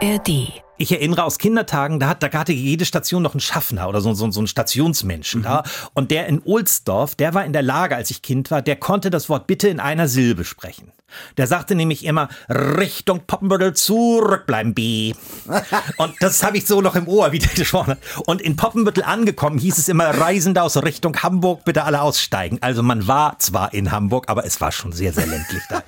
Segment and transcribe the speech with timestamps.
[0.00, 0.62] ARD.
[0.80, 4.14] Ich erinnere aus Kindertagen, da, hat, da hatte jede Station noch einen Schaffner oder so,
[4.14, 5.64] so, so einen Stationsmenschen da.
[5.92, 9.10] Und der in Ohlsdorf, der war in der Lage, als ich Kind war, der konnte
[9.10, 10.92] das Wort bitte in einer Silbe sprechen.
[11.36, 15.14] Der sagte nämlich immer Richtung Poppenbüttel zurückbleiben B.
[15.96, 17.98] Und das habe ich so noch im Ohr, wie der gesprochen hat.
[18.26, 22.58] Und in Poppenbüttel angekommen hieß es immer Reisende aus Richtung Hamburg, bitte alle aussteigen.
[22.60, 25.82] Also man war zwar in Hamburg, aber es war schon sehr, sehr ländlich da.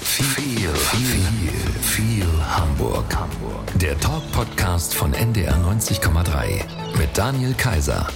[0.00, 0.68] Viel, viel,
[1.82, 2.11] viel
[2.42, 3.04] Hamburg.
[3.14, 3.78] Hamburg.
[3.80, 6.62] Der Talk-Podcast von NDR 90,3
[6.98, 8.06] mit Daniel Kaiser.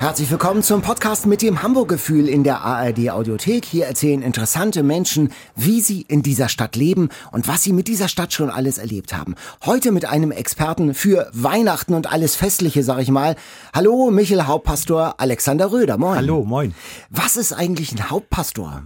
[0.00, 3.64] Herzlich willkommen zum Podcast mit dem Hamburg-Gefühl in der ARD Audiothek.
[3.64, 8.06] Hier erzählen interessante Menschen, wie sie in dieser Stadt leben und was sie mit dieser
[8.08, 9.34] Stadt schon alles erlebt haben.
[9.66, 13.34] Heute mit einem Experten für Weihnachten und alles Festliche, sag ich mal.
[13.74, 15.98] Hallo, Michel Hauptpastor Alexander Röder.
[15.98, 16.16] Moin.
[16.16, 16.74] Hallo, moin.
[17.10, 18.84] Was ist eigentlich ein Hauptpastor?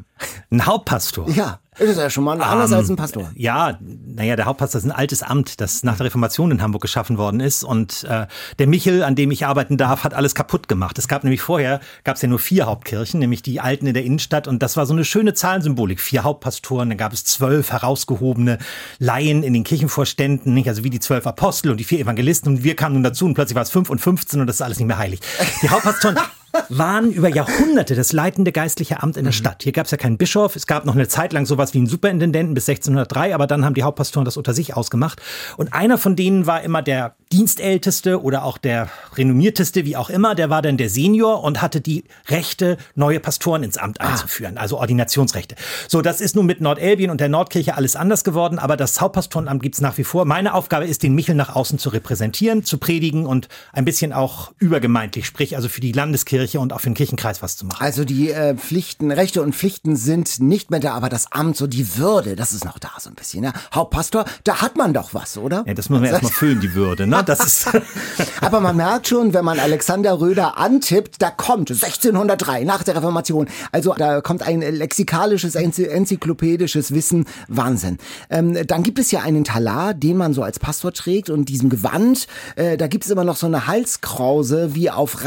[0.51, 1.29] Ein Hauptpastor?
[1.29, 3.31] Ja, ist ja schon mal anders Ähm, als ein Pastor.
[3.35, 7.17] Ja, naja, der Hauptpastor ist ein altes Amt, das nach der Reformation in Hamburg geschaffen
[7.17, 7.65] worden ist.
[7.65, 8.27] Und äh,
[8.59, 10.99] der Michel, an dem ich arbeiten darf, hat alles kaputt gemacht.
[10.99, 14.05] Es gab nämlich vorher, gab es ja nur vier Hauptkirchen, nämlich die alten in der
[14.05, 14.49] Innenstadt.
[14.49, 16.01] Und das war so eine schöne Zahlensymbolik.
[16.01, 18.59] Vier Hauptpastoren, dann gab es zwölf herausgehobene
[18.99, 20.69] Laien in den Kirchenvorständen, nicht?
[20.69, 22.53] also wie die zwölf Apostel und die vier Evangelisten.
[22.53, 24.63] Und wir kamen nun dazu und plötzlich war es fünf und 15 und das ist
[24.63, 25.21] alles nicht mehr heilig.
[25.63, 26.19] Die Hauptpastoren
[26.69, 29.63] waren über Jahrhunderte das leitende geistliche Amt in der Stadt.
[29.63, 30.57] Hier gab es ja keinen Bischof.
[30.57, 33.75] Es gab noch eine Zeit lang sowas wie einen Superintendenten bis 1603, aber dann haben
[33.75, 35.21] die Hauptpastoren das unter sich ausgemacht.
[35.57, 40.35] Und einer von denen war immer der Dienstälteste oder auch der renommierteste, wie auch immer.
[40.35, 44.79] Der war dann der Senior und hatte die Rechte, neue Pastoren ins Amt einzuführen, also
[44.79, 45.57] Ordinationsrechte.
[45.89, 49.63] So, das ist nun mit Nordelbien und der Nordkirche alles anders geworden, aber das Hauptpastorenamt
[49.63, 50.27] gibt's nach wie vor.
[50.27, 54.53] Meine Aufgabe ist, den Michel nach außen zu repräsentieren, zu predigen und ein bisschen auch
[54.59, 57.83] übergemeindlich, sprich also für die Landeskirche und auch für den Kirchenkreis was zu machen.
[57.83, 61.67] Also die äh, Pflichten, Rechte und Pflichten sind nicht mehr da, aber das Amt, so
[61.67, 63.43] die Würde, das ist noch da so ein bisschen.
[63.43, 63.53] Ne?
[63.75, 65.65] Hauptpastor, da hat man doch was, oder?
[65.67, 67.23] Ja, das muss man erstmal füllen, die Würde, ne?
[67.25, 67.69] Das ist.
[68.41, 73.49] Aber man merkt schon, wenn man Alexander Röder antippt, da kommt 1603 nach der Reformation.
[73.71, 77.27] Also da kommt ein lexikalisches, enzy- enzyklopädisches Wissen.
[77.49, 77.99] Wahnsinn.
[78.31, 81.71] Ähm, dann gibt es ja einen Talar, den man so als Pastor trägt und diesem
[81.71, 85.25] Gewand, äh, da gibt es immer noch so eine Halskrause wie auf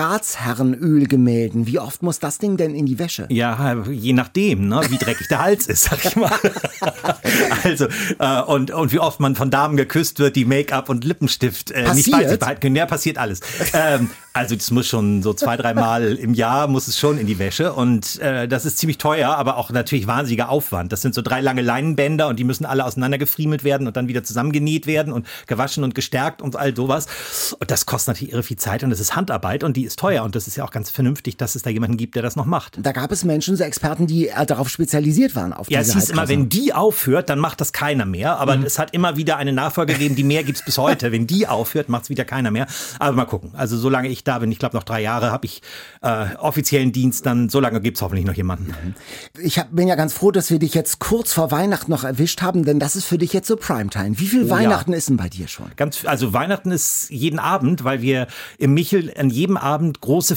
[1.05, 1.67] Ratsherrenölgemälden.
[1.67, 3.27] Wie oft muss das Ding denn in die Wäsche?
[3.29, 6.31] Ja, je nachdem, ne, wie dreckig der Hals ist, sag ich mal.
[7.63, 7.88] Also,
[8.19, 11.94] äh, und, und wie oft man von Damen geküsst wird, die Make-up und Lippenstift äh,
[11.94, 12.75] nicht bei sich behalten können.
[12.75, 13.41] Ja, passiert alles.
[13.73, 17.39] Ähm, also das muss schon so zwei, dreimal im Jahr muss es schon in die
[17.39, 17.71] Wäsche.
[17.71, 20.91] Und äh, das ist ziemlich teuer, aber auch natürlich wahnsinniger Aufwand.
[20.91, 24.25] Das sind so drei lange Leinenbänder und die müssen alle auseinandergefriemelt werden und dann wieder
[24.25, 27.07] zusammengenäht werden und gewaschen und gestärkt und all sowas.
[27.59, 30.25] Und das kostet natürlich irre viel Zeit und das ist Handarbeit und die ist teuer.
[30.25, 32.45] Und das ist ja auch ganz vernünftig, dass es da jemanden gibt, der das noch
[32.45, 32.78] macht.
[32.81, 35.53] Da gab es Menschen, so Experten, die äh, darauf spezialisiert waren.
[35.53, 38.38] Auf Ja, es hieß immer, wenn die aufhört, dann macht das keiner mehr.
[38.39, 41.11] Aber es hat immer wieder eine Nachfolge gegeben, die mehr gibt's bis heute.
[41.11, 42.67] Wenn die aufhört, macht's wieder keiner mehr.
[43.00, 43.51] Aber mal gucken.
[43.53, 45.61] Also solange ich da bin, ich glaube noch drei Jahre, habe ich
[46.01, 48.73] äh, offiziellen Dienst, dann so lange gibt's hoffentlich noch jemanden.
[49.39, 52.41] Ich hab, bin ja ganz froh, dass wir dich jetzt kurz vor Weihnachten noch erwischt
[52.41, 54.17] haben, denn das ist für dich jetzt so Primetime.
[54.19, 55.67] Wie viel Weihnachten ist denn bei dir schon?
[55.75, 58.27] Ganz, also Weihnachten ist jeden Abend, weil wir
[58.57, 60.35] im Michel an jedem Abend große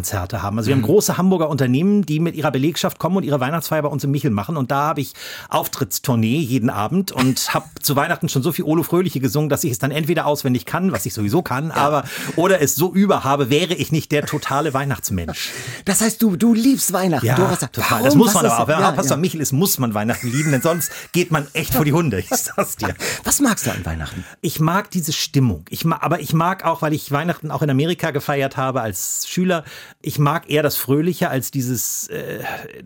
[0.00, 0.58] Firmenkonzerte haben.
[0.58, 3.88] Also wir haben große Hamburger Unternehmen, die mit ihrer Belegschaft kommen und ihre Weihnachtsfeier bei
[3.88, 4.56] uns im Michel machen.
[4.56, 5.12] Und da habe ich
[5.48, 9.72] Auftrittstournee jeden Abend und habe zu Weihnachten schon so viel Olo Fröhliche gesungen, dass ich
[9.72, 12.04] es dann entweder auswendig kann, was ich sowieso kann, aber
[12.36, 15.50] oder es so über habe, wäre ich nicht der totale Weihnachtsmensch.
[15.84, 17.26] Das heißt, du, du liebst Weihnachten.
[17.26, 17.90] Ja, du hast, total.
[17.90, 18.04] Warum?
[18.04, 18.68] Das muss man aber auch.
[18.68, 19.20] Wenn ja, Pastor ja.
[19.20, 22.20] Michel ist, muss man Weihnachten lieben, denn sonst geht man echt vor die Hunde.
[22.20, 22.94] Ich sag's dir.
[23.24, 24.24] Was magst du an Weihnachten?
[24.40, 25.64] Ich mag diese Stimmung.
[25.68, 29.26] Ich mag, aber ich mag auch, weil ich Weihnachten auch in Amerika gefeiert habe als
[29.26, 29.64] Schüler,
[30.02, 32.40] ich mag eher das Fröhliche als dieses äh,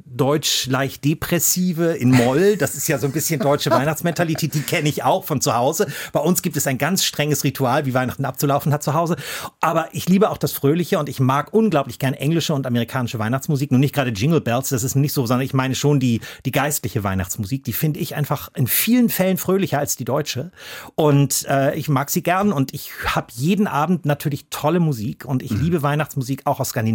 [0.05, 2.57] deutsch leicht depressive in Moll.
[2.57, 5.87] Das ist ja so ein bisschen deutsche Weihnachtsmentalität, die kenne ich auch von zu Hause.
[6.13, 9.17] Bei uns gibt es ein ganz strenges Ritual, wie Weihnachten abzulaufen hat zu Hause.
[9.61, 13.71] Aber ich liebe auch das Fröhliche und ich mag unglaublich gern englische und amerikanische Weihnachtsmusik.
[13.71, 16.53] Nun nicht gerade Jingle Bells, das ist nicht so, sondern ich meine schon die, die
[16.53, 17.65] geistliche Weihnachtsmusik.
[17.65, 20.51] Die finde ich einfach in vielen Fällen fröhlicher als die deutsche.
[20.95, 25.43] Und äh, ich mag sie gern und ich habe jeden Abend natürlich tolle Musik und
[25.43, 26.94] ich liebe Weihnachtsmusik auch aus Skandinavien.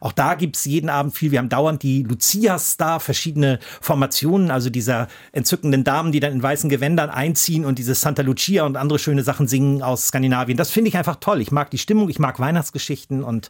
[0.00, 1.30] Auch da gibt's jeden Abend viel.
[1.30, 6.42] Wir haben dauernd die Lucias da, verschiedene Formationen, also dieser entzückenden Damen, die dann in
[6.42, 10.56] weißen Gewändern einziehen und diese Santa Lucia und andere schöne Sachen singen aus Skandinavien.
[10.56, 11.40] Das finde ich einfach toll.
[11.40, 13.48] Ich mag die Stimmung, ich mag Weihnachtsgeschichten und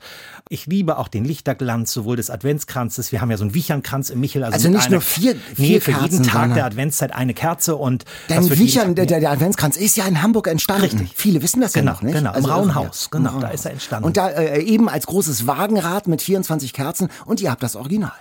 [0.48, 3.12] ich liebe auch den Lichterglanz sowohl des Adventskranzes.
[3.12, 4.44] Wir haben ja so einen Wichernkranz im Michel.
[4.44, 7.14] Also, Also nicht einer- nur vier- Nee, vier für jeden Kerzen, Tag sondern- der Adventszeit
[7.14, 10.82] eine Kerze und Denn jeden Tag der, der Adventskranz ist ja in Hamburg entstanden.
[10.84, 11.12] Richtig.
[11.14, 12.14] Viele wissen das Genau, ja noch nicht.
[12.14, 14.04] genau, im Also, Rauenhaus, ja, genau, im da ist er entstanden.
[14.06, 18.12] Und da äh, eben als großes Wagenrad mit 24 Kerzen und ihr habt das Original.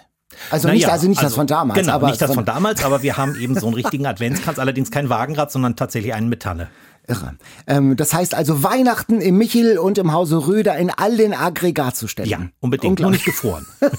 [0.52, 1.80] Also Na nicht, also nicht das von damals.
[1.80, 4.90] Genau, aber nicht das von- damals, aber wir haben eben so einen richtigen Adventskranz, allerdings
[4.92, 6.70] kein Wagenrad, sondern tatsächlich einen mit Tanne.
[7.08, 7.36] Irre.
[7.68, 12.32] Ähm, das heißt also Weihnachten im Michel und im Hause Röder in all den Aggregatzuständen.
[12.32, 13.00] Ja, unbedingt.
[13.00, 13.66] Nur nicht gefroren.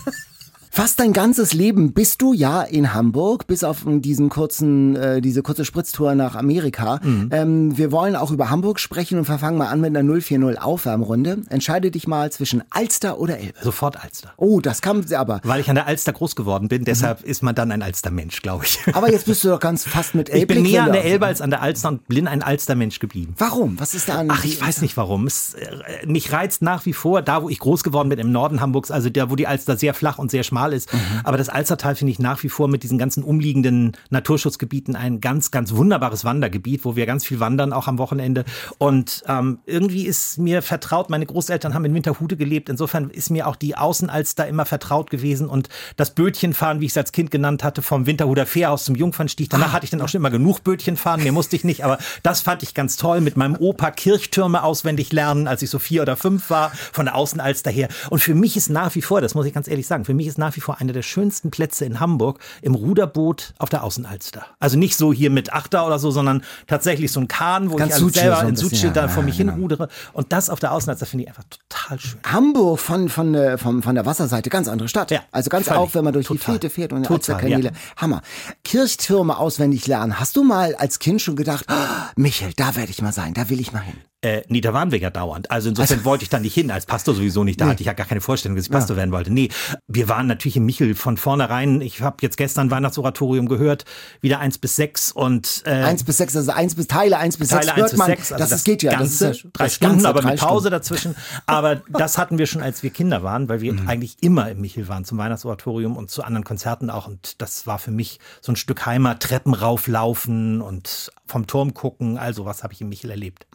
[0.72, 5.42] Fast dein ganzes Leben bist du ja in Hamburg, bis auf diesen kurzen, äh, diese
[5.42, 7.00] kurze Spritztour nach Amerika.
[7.02, 7.28] Mhm.
[7.32, 11.38] Ähm, wir wollen auch über Hamburg sprechen und verfangen mal an mit einer 040 Aufwärmrunde.
[11.48, 13.58] Entscheide dich mal zwischen Alster oder Elbe.
[13.60, 14.32] Sofort Alster.
[14.36, 15.40] Oh, das kam aber.
[15.42, 18.64] Weil ich an der Alster groß geworden bin, deshalb ist man dann ein Alstermensch, glaube
[18.64, 18.78] ich.
[18.92, 21.40] Aber jetzt bist du doch ganz fast mit Ich bin näher an der Elbe als
[21.40, 23.34] an der Alster und bin ein Alstermensch geblieben.
[23.38, 23.80] Warum?
[23.80, 24.28] Was ist da an?
[24.30, 25.26] Ach, ich weiß nicht warum.
[25.26, 28.60] Es, äh, mich reizt nach wie vor, da wo ich groß geworden bin, im Norden
[28.60, 30.88] Hamburgs, also da, wo die Alster sehr flach und sehr schmal ist.
[31.24, 35.50] Aber das Alstertal finde ich nach wie vor mit diesen ganzen umliegenden Naturschutzgebieten ein ganz,
[35.50, 38.44] ganz wunderbares Wandergebiet, wo wir ganz viel wandern, auch am Wochenende.
[38.78, 42.68] Und ähm, irgendwie ist mir vertraut, meine Großeltern haben in Winterhude gelebt.
[42.68, 45.48] Insofern ist mir auch die Außenalster immer vertraut gewesen.
[45.48, 49.50] Und das Bötchenfahren, wie ich es als Kind genannt hatte, vom Winterhuder Fährhaus zum Jungfernstieg.
[49.50, 51.84] Danach hatte ich dann auch schon immer genug Bötchenfahren, mehr musste ich nicht.
[51.84, 55.78] Aber das fand ich ganz toll, mit meinem Opa Kirchtürme auswendig lernen, als ich so
[55.78, 57.88] vier oder fünf war, von der Außenalster her.
[58.10, 60.26] Und für mich ist nach wie vor, das muss ich ganz ehrlich sagen, für mich
[60.26, 64.46] ist nach wie vor einer der schönsten Plätze in Hamburg im Ruderboot auf der Außenalster.
[64.58, 67.90] Also nicht so hier mit Achter oder so, sondern tatsächlich so ein Kahn, wo Ganz
[67.90, 69.52] ich also selber so ein in bisschen, Sutschild da ja, vor ja, mich genau.
[69.52, 69.88] hin rudere.
[70.12, 72.20] Und das auf der Außenalster finde ich einfach total schön.
[72.24, 75.10] Hamburg von, von, äh, von, von der Wasserseite, ganz andere Stadt.
[75.10, 75.80] Ja, also ganz völlig.
[75.80, 76.54] auch, wenn man durch die Total.
[76.54, 77.68] Fete fährt und die Alsterkanäle.
[77.68, 77.70] ja.
[77.96, 78.22] Hammer.
[78.64, 80.18] Kirchtürme auswendig lernen.
[80.18, 81.74] Hast du mal als Kind schon gedacht, oh,
[82.16, 83.96] Michel, da werde ich mal sein, da will ich mal hin.
[84.22, 85.50] Äh, nee, da waren wir ja dauernd.
[85.50, 87.58] Also insofern wollte ich da nicht hin, als Pastor sowieso nicht.
[87.58, 89.32] Da hatte ich ja gar keine Vorstellung, dass ich Pastor werden wollte.
[89.32, 89.48] Nee,
[89.88, 91.80] wir waren natürlich im Michel von vornherein.
[91.80, 93.86] Ich habe jetzt gestern Weihnachtsoratorium gehört,
[94.20, 97.48] wieder eins bis sechs und äh, Eins bis sechs, also eins bis Teile, eins bis
[97.48, 98.06] Teile sechs 1 hört bis man.
[98.08, 98.92] 6, also das, ist, geht ja.
[98.92, 100.70] Ganze, das ist ja drei das Stunden, ganze aber mit Pause Stunden.
[100.70, 101.16] dazwischen.
[101.46, 104.86] Aber das hatten wir schon, als wir Kinder waren, weil wir eigentlich immer im Michel
[104.88, 107.06] waren, zum Weihnachtsoratorium und zu anderen Konzerten auch.
[107.06, 112.18] Und das war für mich so ein Stück Heimat, Treppen rauflaufen und vom Turm gucken.
[112.18, 113.46] Also was habe ich im Michel erlebt.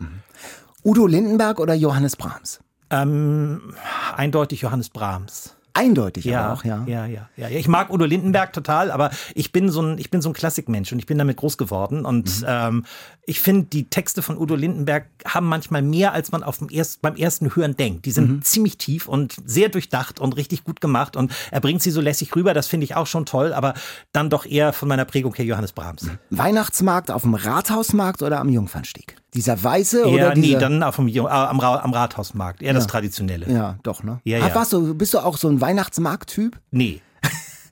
[0.84, 2.60] Udo Lindenberg oder Johannes Brahms?
[2.90, 3.74] Ähm,
[4.16, 5.55] eindeutig Johannes Brahms.
[5.78, 6.84] Eindeutig Ja, auch, ja.
[6.88, 7.58] ja, ja, ja, ja.
[7.58, 10.92] Ich mag Udo Lindenberg total, aber ich bin so ein, ich bin so ein Klassikmensch
[10.94, 12.06] und ich bin damit groß geworden.
[12.06, 12.46] Und Mhm.
[12.48, 12.86] ähm,
[13.28, 17.02] ich finde, die Texte von Udo Lindenberg haben manchmal mehr, als man auf dem erst,
[17.02, 18.06] beim ersten Hören denkt.
[18.06, 18.42] Die sind Mhm.
[18.42, 21.18] ziemlich tief und sehr durchdacht und richtig gut gemacht.
[21.18, 23.74] Und er bringt sie so lässig rüber, das finde ich auch schon toll, aber
[24.14, 26.10] dann doch eher von meiner Prägung her Johannes Brahms.
[26.30, 29.18] Weihnachtsmarkt auf dem Rathausmarkt oder am Jungfernstieg?
[29.36, 30.60] Dieser weiße Ja, oder nee, dieser...
[30.60, 32.62] dann auf dem, äh, am, am Rathausmarkt.
[32.62, 33.52] Eher das Traditionelle.
[33.52, 34.20] ja, doch, ne?
[34.24, 34.56] Ja, ja.
[34.56, 36.58] warst du, bist du auch so ein Weihnachtsmarkt-Typ?
[36.72, 37.02] Nee,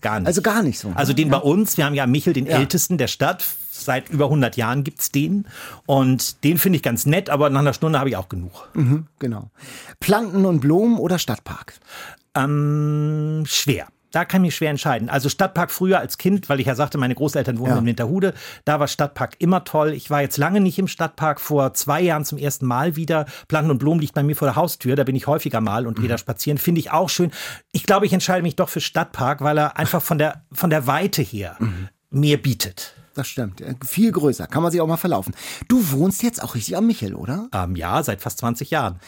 [0.02, 0.28] gar nicht.
[0.28, 0.92] Also gar nicht so.
[0.96, 2.58] Also den bei uns, wir haben ja Michel, den Ja.
[2.58, 3.46] ältesten der Stadt.
[3.76, 5.48] Seit über 100 Jahren gibt's den.
[5.88, 8.70] Und den finde ich ganz nett, aber nach einer Stunde habe ich auch genug.
[8.76, 9.50] Mhm, genau.
[10.00, 11.74] Planten und Blumen oder Stadtpark?
[12.36, 13.88] Ähm, schwer.
[14.14, 15.10] Da kann ich mich schwer entscheiden.
[15.10, 17.78] Also Stadtpark früher als Kind, weil ich ja sagte, meine Großeltern wohnen Ja.
[17.80, 18.34] in Winterhude,
[18.64, 19.92] da war Stadtpark immer toll.
[19.92, 23.26] Ich war jetzt lange nicht im Stadtpark, vor zwei Jahren zum ersten Mal wieder.
[23.50, 26.00] Planten und Blumen liegt bei mir vor der Haustür, da bin ich häufiger mal und
[26.00, 26.58] gehe da spazieren.
[26.58, 27.32] Finde ich auch schön.
[27.72, 30.88] Ich glaube, ich entscheide mich doch für Stadtpark, weil er einfach von der, von der
[30.88, 31.58] Weite her
[32.12, 32.94] mehr bietet.
[33.16, 33.62] Das stimmt.
[33.62, 34.48] Äh, Viel größer.
[34.48, 35.36] Kann man sich auch mal verlaufen.
[35.68, 37.48] Du wohnst jetzt auch richtig am Michel, oder?
[37.54, 39.00] Ähm, ja, seit fast 20 Jahren.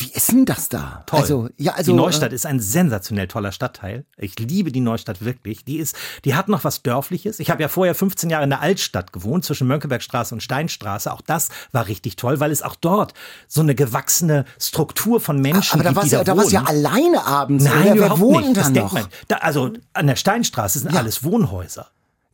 [0.00, 1.02] Wie ist denn das da?
[1.06, 1.20] Toll.
[1.20, 1.90] Also, ja, also.
[1.90, 4.04] die Neustadt ist ein sensationell toller Stadtteil.
[4.16, 5.64] Ich liebe die Neustadt wirklich.
[5.64, 7.40] Die ist, die hat noch was Dörfliches.
[7.40, 11.12] Ich habe ja vorher 15 Jahre in der Altstadt gewohnt, zwischen Mönckebergstraße und Steinstraße.
[11.12, 13.12] Auch das war richtig toll, weil es auch dort
[13.48, 16.54] so eine gewachsene Struktur von Menschen aber da gibt, die du da da warst du
[16.54, 17.64] ja alleine abends.
[17.64, 17.84] Nein, oder?
[17.84, 18.56] Wer überhaupt wohnt nicht.
[18.56, 19.00] Das dann denkt noch?
[19.00, 19.10] man.
[19.26, 21.88] Da, also an der Steinstraße sind alles Wohnhäuser.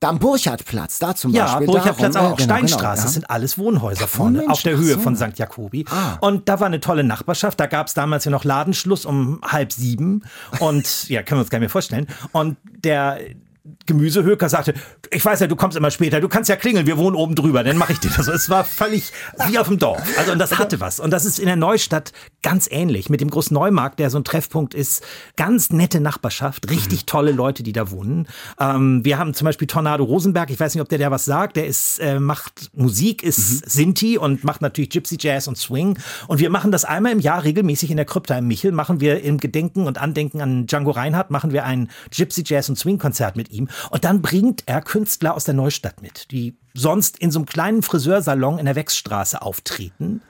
[0.04, 1.66] Da am Burchardplatz, da zum Ja, Beispiel.
[1.66, 2.82] Burchardplatz, darum, aber auch äh, genau, Steinstraße.
[2.82, 3.02] Genau, ja.
[3.04, 5.00] Das sind alles Wohnhäuser vorne, Mensch, auf der Höhe so.
[5.00, 5.38] von St.
[5.38, 5.86] Jakobi.
[5.88, 6.18] Ah.
[6.20, 7.58] Und da war eine tolle Nachbarschaft.
[7.58, 10.22] Da gab es damals ja noch Ladenschluss um halb sieben.
[10.60, 12.06] Und ja, können wir uns gar nicht mehr vorstellen.
[12.32, 13.18] Und der
[13.86, 14.74] Gemüsehöker sagte,
[15.10, 17.64] ich weiß ja, du kommst immer später, du kannst ja klingeln, wir wohnen oben drüber,
[17.64, 18.28] dann mache ich dir das.
[18.28, 19.10] Es war völlig
[19.48, 20.02] wie auf dem Dorf.
[20.18, 21.00] Also und das hatte was.
[21.00, 23.08] Und das ist in der Neustadt ganz ähnlich.
[23.08, 25.02] Mit dem Großneumarkt, der so ein Treffpunkt ist,
[25.36, 28.28] ganz nette Nachbarschaft, richtig tolle Leute, die da wohnen.
[28.60, 31.56] Ähm, wir haben zum Beispiel Tornado Rosenberg, ich weiß nicht, ob der der was sagt,
[31.56, 35.98] der ist, äh, macht Musik, ist Sinti und macht natürlich Gypsy Jazz und Swing.
[36.28, 39.22] Und wir machen das einmal im Jahr regelmäßig in der Krypta im Michel, machen wir
[39.22, 43.36] im Gedenken und Andenken an Django Reinhardt, machen wir ein Gypsy Jazz und Swing Konzert
[43.36, 43.68] mit ihm.
[43.90, 47.82] Und dann bringt er Künstler aus der Neustadt mit, die sonst in so einem kleinen
[47.82, 50.22] Friseursalon in der Wechsstraße auftreten.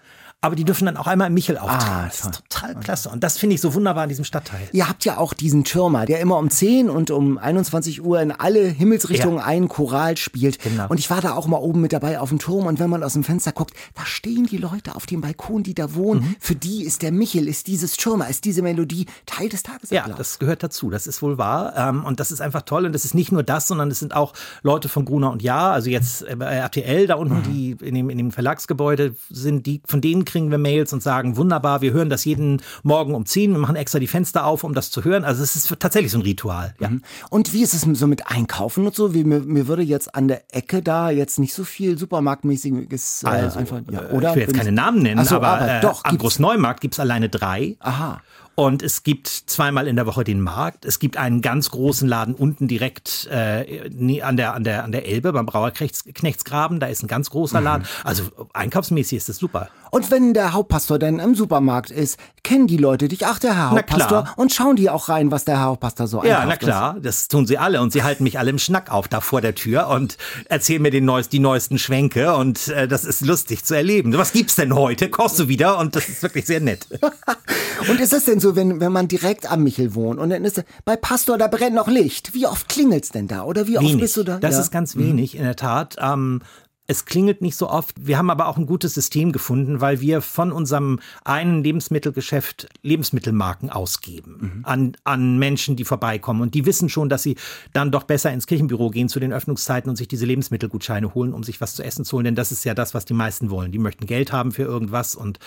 [0.44, 1.84] Aber die dürfen dann auch einmal im Michel auftreten.
[1.90, 3.08] Ah, das ist total klasse.
[3.08, 4.68] Und das finde ich so wunderbar in diesem Stadtteil.
[4.72, 8.30] Ihr habt ja auch diesen Türmer, der immer um 10 und um 21 Uhr in
[8.32, 9.44] alle Himmelsrichtungen Ja.
[9.44, 10.58] einen Choral spielt.
[10.60, 10.86] Genau.
[10.88, 13.02] Und ich war da auch mal oben mit dabei auf dem Turm und wenn man
[13.02, 16.20] aus dem Fenster guckt, da stehen die Leute auf dem Balkon, die da wohnen.
[16.22, 16.36] Mhm.
[16.40, 20.18] Für die ist der Michel, ist dieses Türmer, ist diese Melodie Teil des Ja, Tagesablaufs.
[20.18, 20.90] das gehört dazu.
[20.90, 21.74] Das ist wohl wahr.
[21.76, 22.86] Ähm, und das ist einfach toll.
[22.86, 24.32] Und das ist nicht nur das, sondern es sind auch
[24.62, 28.10] Leute von Gruner und Jahr, also jetzt äh, bei RTL da unten, die in dem,
[28.10, 32.10] in dem Verlagsgebäude sind, die, von denen kriegen wir Mails und sagen, wunderbar, wir hören
[32.10, 35.24] das jeden Morgen um 10, wir machen extra die Fenster auf, um das zu hören.
[35.24, 36.74] Also es ist tatsächlich so ein Ritual.
[36.80, 36.90] Ja.
[37.30, 39.14] Und wie ist es so mit Einkaufen und so?
[39.14, 43.26] Wie, mir, mir würde jetzt an der Ecke da jetzt nicht so viel Supermarktmäßiges äh,
[43.28, 44.30] Also, einfach, ja, äh, oder?
[44.30, 47.00] ich will jetzt keine Namen nennen, so, aber, aber äh, doch, am Großneumarkt gibt es
[47.00, 47.76] alleine drei.
[47.78, 48.20] Aha.
[48.56, 50.84] Und es gibt zweimal in der Woche den Markt.
[50.84, 55.08] Es gibt einen ganz großen Laden unten direkt äh, an, der, an, der, an der
[55.08, 56.78] Elbe beim Brauerknechtsgraben.
[56.80, 57.64] Da ist ein ganz großer Mhm.
[57.64, 57.86] Laden.
[58.04, 59.68] Also einkaufsmäßig ist das super.
[59.90, 63.70] Und wenn der Hauptpastor dann im Supermarkt ist, kennen die Leute dich, ach der Herr.
[63.70, 66.48] Hauptpastor, und schauen die auch rein, was der Herr Hauptpastor so Ja, einkauft.
[66.48, 69.20] na klar, das tun sie alle und sie halten mich alle im Schnack auf da
[69.20, 73.20] vor der Tür und erzählen mir den neues, die neuesten Schwenke und äh, das ist
[73.20, 74.12] lustig zu erleben.
[74.18, 75.08] Was gibt's denn heute?
[75.10, 75.78] Kochst du wieder?
[75.78, 76.86] Und das ist wirklich sehr nett.
[77.88, 80.58] Und ist es denn so, wenn, wenn man direkt am Michel wohnt und dann ist
[80.58, 82.34] es, bei Pastor, da brennt noch Licht.
[82.34, 83.44] Wie oft klingelt's denn da?
[83.44, 84.00] Oder wie oft Wenig.
[84.00, 84.38] bist du da?
[84.38, 84.60] Das ja.
[84.60, 85.96] Ist ganz wenig, in der Tat.
[86.00, 86.40] Ähm,
[86.86, 88.06] es klingelt nicht so oft.
[88.06, 93.70] Wir haben aber auch ein gutes System gefunden, weil wir von unserem einen Lebensmittelgeschäft Lebensmittelmarken
[93.70, 94.60] ausgeben Mhm.
[94.64, 96.42] an, an Menschen, die vorbeikommen.
[96.42, 97.36] Und die wissen schon, dass sie
[97.72, 101.42] dann doch besser ins Kirchenbüro gehen zu den Öffnungszeiten und sich diese Lebensmittelgutscheine holen, um
[101.42, 102.24] sich was zu essen zu holen.
[102.26, 103.72] Denn das ist ja das, was die meisten wollen.
[103.72, 105.38] Die möchten Geld haben für irgendwas und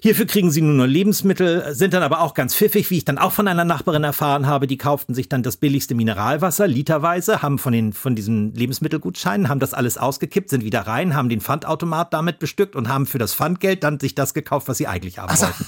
[0.00, 3.18] Hierfür kriegen sie nur noch Lebensmittel, sind dann aber auch ganz pfiffig, wie ich dann
[3.18, 4.66] auch von einer Nachbarin erfahren habe.
[4.66, 9.60] Die kauften sich dann das billigste Mineralwasser, literweise, haben von, den, von diesen Lebensmittelgutscheinen, haben
[9.60, 13.34] das alles ausgekippt, sind wieder rein, haben den Pfandautomat damit bestückt und haben für das
[13.34, 15.66] Pfandgeld dann sich das gekauft, was sie eigentlich haben wollten.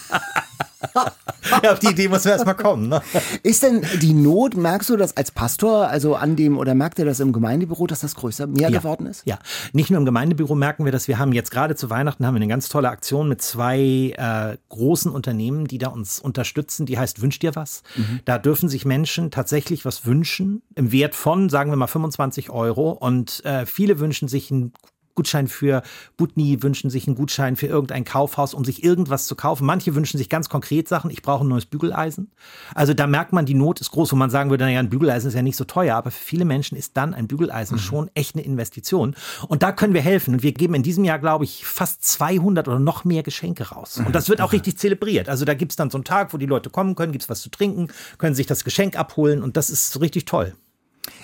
[1.62, 2.88] ja, auf die Idee muss man erstmal kommen.
[2.88, 3.02] Ne?
[3.42, 7.04] Ist denn die Not, merkst du das als Pastor, also an dem, oder merkt ihr
[7.04, 9.22] das im Gemeindebüro, dass das größer, mehr geworden ist?
[9.26, 9.38] Ja,
[9.72, 11.08] nicht nur im Gemeindebüro merken wir das.
[11.08, 14.56] Wir haben jetzt gerade zu Weihnachten haben wir eine ganz tolle Aktion mit zwei äh,
[14.68, 16.86] großen Unternehmen, die da uns unterstützen.
[16.86, 17.82] Die heißt Wünsch dir was.
[17.96, 18.20] Mhm.
[18.24, 22.90] Da dürfen sich Menschen tatsächlich was wünschen im Wert von, sagen wir mal, 25 Euro.
[22.90, 24.72] Und äh, viele wünschen sich ein
[25.14, 25.82] Gutschein für
[26.16, 29.66] Butni, wünschen sich einen Gutschein für irgendein Kaufhaus, um sich irgendwas zu kaufen.
[29.66, 31.10] Manche wünschen sich ganz konkret Sachen.
[31.10, 32.30] Ich brauche ein neues Bügeleisen.
[32.74, 35.28] Also da merkt man, die Not ist groß, wo man sagen würde, naja, ein Bügeleisen
[35.28, 38.34] ist ja nicht so teuer, aber für viele Menschen ist dann ein Bügeleisen schon echt
[38.34, 39.14] eine Investition.
[39.48, 40.34] Und da können wir helfen.
[40.34, 44.00] Und wir geben in diesem Jahr, glaube ich, fast 200 oder noch mehr Geschenke raus.
[44.04, 45.28] Und das wird auch richtig zelebriert.
[45.28, 47.50] Also da gibt's dann so einen Tag, wo die Leute kommen können, gibt's was zu
[47.50, 47.88] trinken,
[48.18, 50.54] können sich das Geschenk abholen und das ist richtig toll.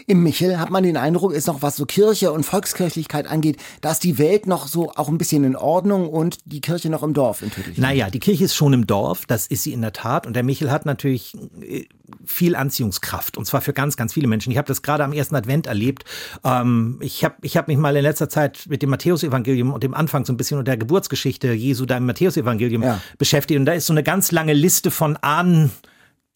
[0.07, 3.91] Im Michel hat man den Eindruck, ist noch was so Kirche und Volkskirchlichkeit angeht, da
[3.93, 7.13] ist die Welt noch so auch ein bisschen in Ordnung und die Kirche noch im
[7.15, 7.79] Dorf in Tüttich.
[7.79, 10.27] Naja, die Kirche ist schon im Dorf, das ist sie in der Tat.
[10.27, 11.85] Und der Michel hat natürlich äh,
[12.25, 13.37] viel Anziehungskraft.
[13.37, 14.51] Und zwar für ganz, ganz viele Menschen.
[14.53, 16.05] Ich habe das gerade am ersten Advent erlebt.
[16.45, 19.95] Ähm, ich habe ich hab mich mal in letzter Zeit mit dem Matthäusevangelium und dem
[19.95, 23.01] Anfang so ein bisschen und der Geburtsgeschichte Jesu da im Matthäusevangelium Ja.
[23.19, 23.59] beschäftigt.
[23.59, 25.71] Und da ist so eine ganz lange Liste von Ahnen.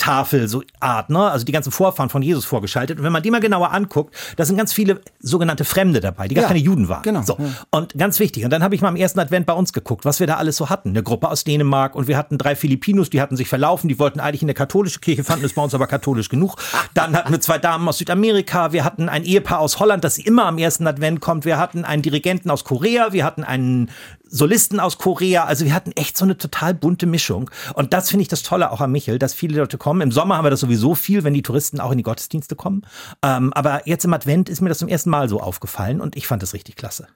[0.00, 1.30] Tafel, so Art, ne?
[1.30, 2.98] Also die ganzen Vorfahren von Jesus vorgeschaltet.
[2.98, 6.34] Und wenn man die mal genauer anguckt, da sind ganz viele sogenannte Fremde dabei, die
[6.34, 7.02] gar Ja, keine Juden waren.
[7.02, 7.36] genau, So.
[7.38, 7.44] ja.
[7.70, 8.44] Und ganz wichtig.
[8.44, 10.56] Und dann habe ich mal am ersten Advent bei uns geguckt, was wir da alles
[10.56, 10.90] so hatten.
[10.90, 14.20] Eine Gruppe aus Dänemark und wir hatten drei Filipinos, die hatten sich verlaufen, die wollten
[14.20, 16.56] eigentlich in der katholische Kirche, fanden es bei uns aber katholisch genug.
[16.94, 20.46] Dann hatten wir zwei Damen aus Südamerika, wir hatten ein Ehepaar aus Holland, das immer
[20.46, 23.90] am ersten Advent kommt, wir hatten einen Dirigenten aus Korea, wir hatten einen
[24.30, 27.50] Solisten aus Korea, also wir hatten echt so eine total bunte Mischung.
[27.74, 30.00] Und das finde ich das Tolle auch am Michel, dass viele Leute kommen.
[30.00, 32.82] Im Sommer haben wir das sowieso viel, wenn die Touristen auch in die Gottesdienste kommen.
[33.22, 36.26] Ähm, aber jetzt im Advent ist mir das zum ersten Mal so aufgefallen und ich
[36.28, 37.08] fand das richtig klasse.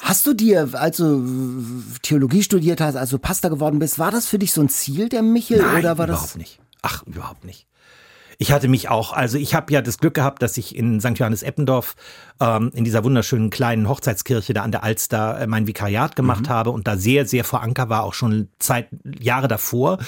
[0.00, 4.26] Hast du dir, als du Theologie studiert hast, als du Pastor geworden bist, war das
[4.26, 5.62] für dich so ein Ziel, der Michel?
[5.62, 6.36] Nein, oder war überhaupt das?
[6.36, 6.60] nicht.
[6.82, 7.67] Ach, überhaupt nicht.
[8.40, 11.18] Ich hatte mich auch, also ich habe ja das Glück gehabt, dass ich in St.
[11.18, 11.96] Johannes Eppendorf
[12.40, 16.70] ähm, in dieser wunderschönen kleinen Hochzeitskirche da an der Alster äh, mein Vikariat gemacht habe
[16.70, 19.98] und da sehr, sehr vor Anker war, auch schon Zeit, Jahre davor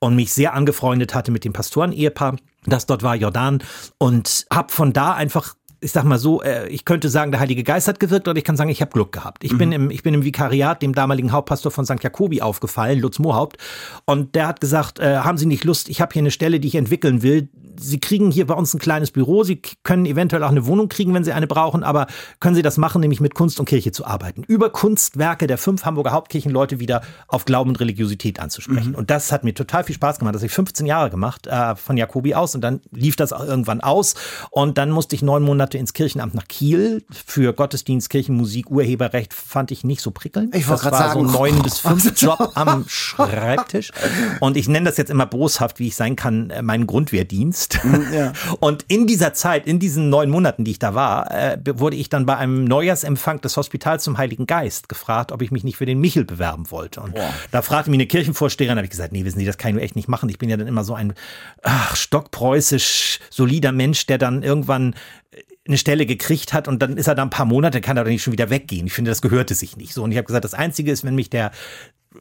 [0.00, 3.62] und mich sehr angefreundet hatte mit dem Pastoren-Ehepaar, das dort war, Jordan,
[3.98, 7.62] und habe von da einfach ich sag mal so, äh, ich könnte sagen, der Heilige
[7.62, 9.44] Geist hat gewirkt oder ich kann sagen, ich habe Glück gehabt.
[9.44, 12.02] Ich bin im ich bin im Vikariat dem damaligen Hauptpastor von St.
[12.02, 13.58] Jakobi aufgefallen, Lutz Mohaupt,
[14.06, 16.68] und der hat gesagt, äh, haben Sie nicht Lust, ich habe hier eine Stelle, die
[16.68, 17.48] ich entwickeln will.
[17.78, 21.14] Sie kriegen hier bei uns ein kleines Büro, Sie können eventuell auch eine Wohnung kriegen,
[21.14, 22.06] wenn Sie eine brauchen, aber
[22.40, 24.42] können Sie das machen, nämlich mit Kunst und Kirche zu arbeiten.
[24.44, 28.94] Über Kunstwerke der fünf Hamburger Hauptkirchenleute wieder auf Glauben und Religiosität anzusprechen.
[28.94, 30.34] Und das hat mir total viel Spaß gemacht.
[30.34, 33.44] Das habe ich 15 Jahre gemacht, äh, von Jakobi aus und dann lief das auch
[33.44, 34.14] irgendwann aus
[34.50, 39.70] und dann musste ich neun Monate ins Kirchenamt nach Kiel für Gottesdienst, Kirchenmusik, Urheberrecht fand
[39.70, 40.54] ich nicht so prickelnd.
[40.54, 41.28] Ich wollte das gerade war sagen.
[41.28, 43.92] so ein neun bis fünf Job am Schreibtisch.
[44.40, 47.65] Und ich nenne das jetzt immer boshaft, wie ich sein kann, äh, meinen Grundwehrdienst.
[48.12, 48.32] Ja.
[48.60, 52.08] Und in dieser Zeit, in diesen neun Monaten, die ich da war, äh, wurde ich
[52.08, 55.86] dann bei einem Neujahrsempfang des Hospitals zum Heiligen Geist gefragt, ob ich mich nicht für
[55.86, 57.00] den Michel bewerben wollte.
[57.00, 57.14] Und
[57.50, 59.96] da fragte mich eine Kirchenvorsteherin, habe ich gesagt, nee, wissen Sie, das kann ich echt
[59.96, 60.28] nicht machen.
[60.28, 61.14] Ich bin ja dann immer so ein
[61.62, 64.94] ach, stockpreußisch solider Mensch, der dann irgendwann
[65.30, 68.04] äh, eine Stelle gekriegt hat und dann ist er da ein paar Monate, kann er
[68.04, 68.86] doch nicht schon wieder weggehen.
[68.86, 70.02] Ich finde, das gehörte sich nicht so.
[70.02, 71.50] Und ich habe gesagt, das Einzige ist, wenn mich der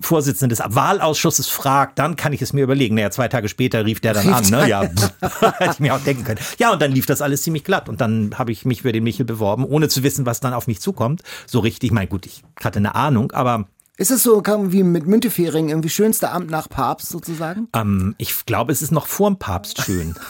[0.02, 2.96] Vorsitzende des Wahlausschusses fragt, dann kann ich es mir überlegen.
[2.96, 4.68] Naja, zwei Tage später rief der dann an, ne?
[4.68, 4.82] Ja,
[5.58, 6.40] hätte ich mir auch denken können.
[6.58, 7.90] Ja, und dann lief das alles ziemlich glatt.
[7.90, 10.68] Und dann habe ich mich für den Michel beworben, ohne zu wissen, was dann auf
[10.68, 11.22] mich zukommt.
[11.46, 13.66] So richtig, mein gut, ich hatte eine Ahnung, aber
[13.98, 17.68] Ist es so wie mit Müntefering, irgendwie schönste Amt nach Papst sozusagen?
[17.74, 20.16] ähm, ich glaube, es ist noch vorm Papst schön.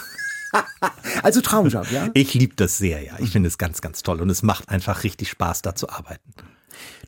[1.21, 2.09] Also Traumjob, ja?
[2.13, 3.13] Ich liebe das sehr, ja.
[3.19, 6.31] Ich finde es ganz, ganz toll und es macht einfach richtig Spaß, da zu arbeiten.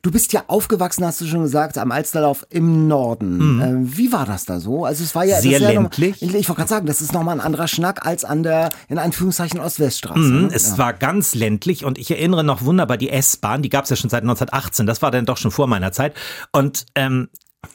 [0.02, 3.60] Du bist ja aufgewachsen, hast du schon gesagt, am Alsterlauf im Norden.
[3.60, 4.84] Ähm, wie war das da so?
[4.84, 5.42] Also es war ja Mhm.
[5.42, 6.22] Sehr ist ja noch- ländlich.
[6.22, 9.58] ich wollte gerade sagen, das ist nochmal ein anderer Schnack als an der, in Anführungszeichen,
[9.58, 10.20] Ost-West-Straße.
[10.20, 10.50] Mhm, ne?
[10.54, 13.96] Es war ganz ländlich und ich erinnere noch wunderbar die S-Bahn, die gab es ja
[13.96, 16.14] schon seit 1918, das war dann doch schon vor meiner Zeit.
[16.52, 17.28] Und ähm,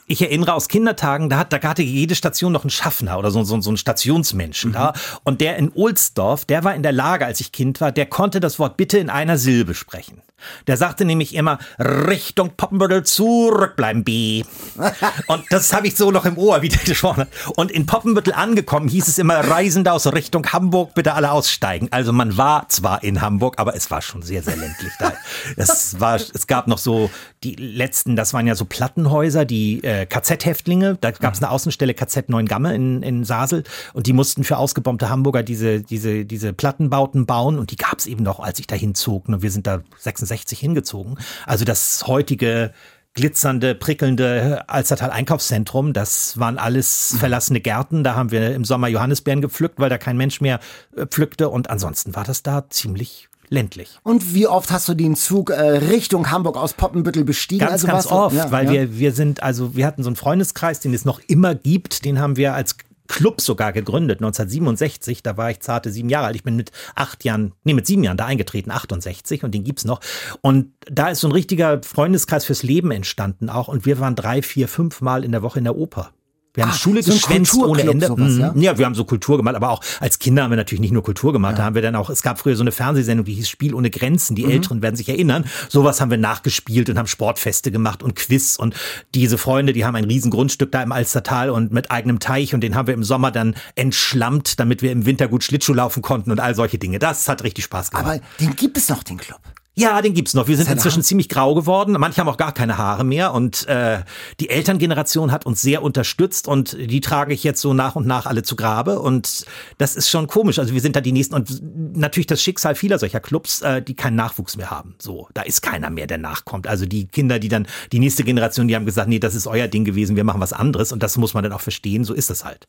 [0.08, 3.44] ich erinnere aus Kindertagen, da, hat, da hatte jede Station noch einen Schaffner oder so,
[3.44, 4.94] so, so einen Stationsmenschen da.
[5.26, 8.40] Und der in Ohlsdorf, der war in der Lage, als ich Kind war, der konnte
[8.40, 10.22] das Wort bitte in einer Silbe sprechen.
[10.68, 14.44] Der sagte nämlich immer, Richtung Poppenbüttel zurückbleiben, B.
[15.28, 17.30] Und das habe ich so noch im Ohr, wie der gesprochen hat.
[17.56, 21.88] Und in Poppenbüttel angekommen hieß es immer, Reisende aus Richtung Hamburg, bitte alle aussteigen.
[21.92, 25.14] Also man war zwar in Hamburg, aber es war schon sehr, sehr ländlich da.
[25.58, 27.10] Es, war, es gab noch so
[27.44, 30.98] die letzten, das waren ja so Plattenhäuser, die äh, KZ-Häftlinge.
[31.02, 35.10] Da gab es eine Außenstelle KZ Neuengamme in, in Sasel und die mussten für ausgebombte
[35.10, 38.96] Hamburger diese, diese, diese Plattenbauten bauen und die gab es eben noch, als ich dahin
[38.96, 39.28] zog.
[39.28, 41.18] Und wir sind da 66 hingezogen.
[41.46, 42.72] Also das heutige
[43.14, 45.94] glitzernde, prickelnde Alstertal Einkaufszentrum.
[45.94, 48.04] Das waren alles verlassene Gärten.
[48.04, 50.60] Da haben wir im Sommer Johannisbeeren gepflückt, weil da kein Mensch mehr
[50.96, 51.50] äh, pflückte.
[51.50, 54.00] Und ansonsten war das da ziemlich ländlich.
[54.02, 57.68] Und wie oft hast du den Zug äh, Richtung Hamburg aus Poppenbüttel bestiegen?
[57.68, 58.72] Ganz, also ganz du- oft, ja, weil ja.
[58.72, 62.20] wir, wir sind, also wir hatten so einen Freundeskreis, den es noch immer gibt, den
[62.20, 62.78] haben wir als
[63.14, 66.36] Club sogar gegründet, 1967, da war ich zarte sieben Jahre alt.
[66.36, 69.86] Ich bin mit acht Jahren, nee, mit sieben Jahren da eingetreten, 68 und den gibt's
[69.86, 70.00] noch.
[70.42, 74.42] Und da ist so ein richtiger Freundeskreis fürs Leben entstanden auch und wir waren drei,
[74.42, 76.12] vier, fünf Mal in der Woche in der Oper.
[76.56, 78.06] Wir haben Ah, Schule so geschwänzt ohne Ende.
[78.08, 78.40] sowas, Mhm.
[78.40, 78.54] ja?
[78.56, 81.02] ja, wir haben so Kultur gemacht, aber auch als Kinder haben wir natürlich nicht nur
[81.04, 81.58] Kultur gemacht.
[81.58, 83.90] Da haben wir dann auch, es gab früher so eine Fernsehsendung, die hieß Spiel ohne
[83.90, 84.34] Grenzen.
[84.34, 84.36] Mhm.
[84.36, 85.46] Die Älteren werden sich erinnern.
[85.70, 88.56] Sowas haben wir nachgespielt und haben Sportfeste gemacht und Quiz.
[88.56, 88.76] Und
[89.16, 92.62] diese Freunde, die haben ein riesen Grundstück da im Alstertal und mit eigenem Teich und
[92.62, 96.30] den haben wir im Sommer dann entschlammt, damit wir im Winter gut Schlittschuh laufen konnten
[96.32, 97.00] und all solche Dinge.
[97.00, 98.06] Das hat richtig Spaß gemacht.
[98.06, 99.40] Aber den gibt es noch, den Club.
[99.76, 100.48] Ja, den gibt's noch.
[100.48, 101.06] Wir sind Seine inzwischen Haare.
[101.06, 101.96] ziemlich grau geworden.
[101.98, 103.34] Manche haben auch gar keine Haare mehr.
[103.34, 104.04] Und äh,
[104.40, 108.28] die Elterngeneration hat uns sehr unterstützt und die trage ich jetzt so nach und nach
[108.28, 109.00] alle zu Grabe.
[109.00, 109.46] Und
[109.80, 110.60] das ist schon komisch.
[110.60, 111.60] Also wir sind da die nächsten und
[111.98, 114.94] natürlich das Schicksal vieler solcher Clubs, äh, die keinen Nachwuchs mehr haben.
[115.00, 116.68] So, da ist keiner mehr, der nachkommt.
[116.68, 119.68] Also die Kinder, die dann die nächste Generation, die haben gesagt, nee, das ist euer
[119.68, 120.92] Ding gewesen, wir machen was anderes.
[120.92, 122.04] Und das muss man dann auch verstehen.
[122.04, 122.68] So ist das halt.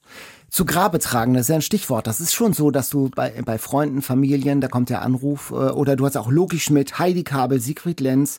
[0.48, 2.06] Zu Grabe tragen, das ist ja ein Stichwort.
[2.06, 5.54] Das ist schon so, dass du bei, bei Freunden, Familien, da kommt der Anruf, äh,
[5.54, 6.60] oder du hast auch Loki
[6.98, 8.38] Heidi Kabel, Siegfried Lenz,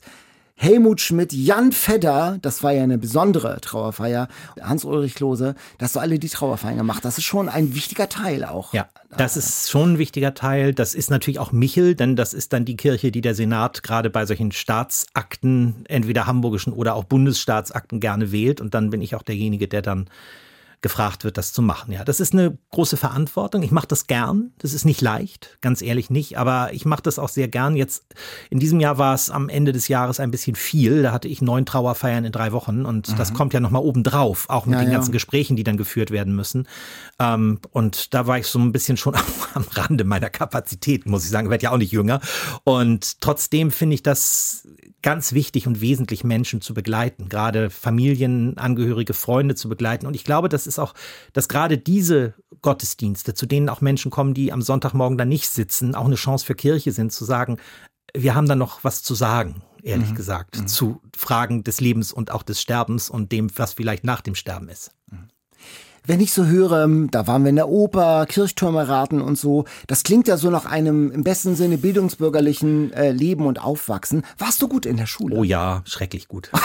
[0.58, 4.26] Helmut Schmidt, Jan Fedder, das war ja eine besondere Trauerfeier,
[4.58, 7.04] Hans-Ulrich Lose, dass du alle die Trauerfeiern gemacht.
[7.04, 8.72] Das ist schon ein wichtiger Teil auch.
[8.72, 8.88] Ja,
[9.18, 10.72] das ist schon ein wichtiger Teil.
[10.72, 14.08] Das ist natürlich auch Michel, denn das ist dann die Kirche, die der Senat gerade
[14.08, 18.62] bei solchen Staatsakten, entweder hamburgischen oder auch Bundesstaatsakten gerne wählt.
[18.62, 20.08] Und dann bin ich auch derjenige, der dann
[20.82, 21.92] gefragt wird, das zu machen.
[21.92, 23.62] Ja, das ist eine große Verantwortung.
[23.62, 24.52] Ich mache das gern.
[24.58, 27.76] Das ist nicht leicht, ganz ehrlich nicht, aber ich mache das auch sehr gern.
[27.76, 28.04] Jetzt
[28.50, 31.02] in diesem Jahr war es am Ende des Jahres ein bisschen viel.
[31.02, 34.02] Da hatte ich neun Trauerfeiern in drei Wochen und das kommt ja noch mal oben
[34.02, 34.94] drauf, auch mit Ja, den ja.
[34.94, 36.68] ganzen Gesprächen, die dann geführt werden müssen.
[37.18, 41.24] Ähm, und da war ich so ein bisschen schon am, am Rande meiner Kapazität, muss
[41.24, 41.46] ich sagen.
[41.46, 42.20] Ich werde ja auch nicht jünger.
[42.64, 44.68] Und trotzdem finde ich das
[45.06, 50.04] ganz wichtig und wesentlich, Menschen zu begleiten, gerade Familienangehörige, Freunde zu begleiten.
[50.04, 50.94] Und ich glaube, das ist auch,
[51.32, 55.94] dass gerade diese Gottesdienste, zu denen auch Menschen kommen, die am Sonntagmorgen da nicht sitzen,
[55.94, 57.58] auch eine Chance für Kirche sind, zu sagen,
[58.14, 62.42] wir haben da noch was zu sagen, ehrlich gesagt, zu Fragen des Lebens und auch
[62.42, 64.95] des Sterbens und dem, was vielleicht nach dem Sterben ist.
[66.06, 69.64] Wenn ich so höre, ähm, da waren wir in der Oper, Kirchtürme raten und so,
[69.88, 74.22] das klingt ja so nach einem im besten Sinne bildungsbürgerlichen äh, Leben und Aufwachsen.
[74.38, 75.36] Warst du gut in der Schule?
[75.36, 76.50] Oh ja, schrecklich gut.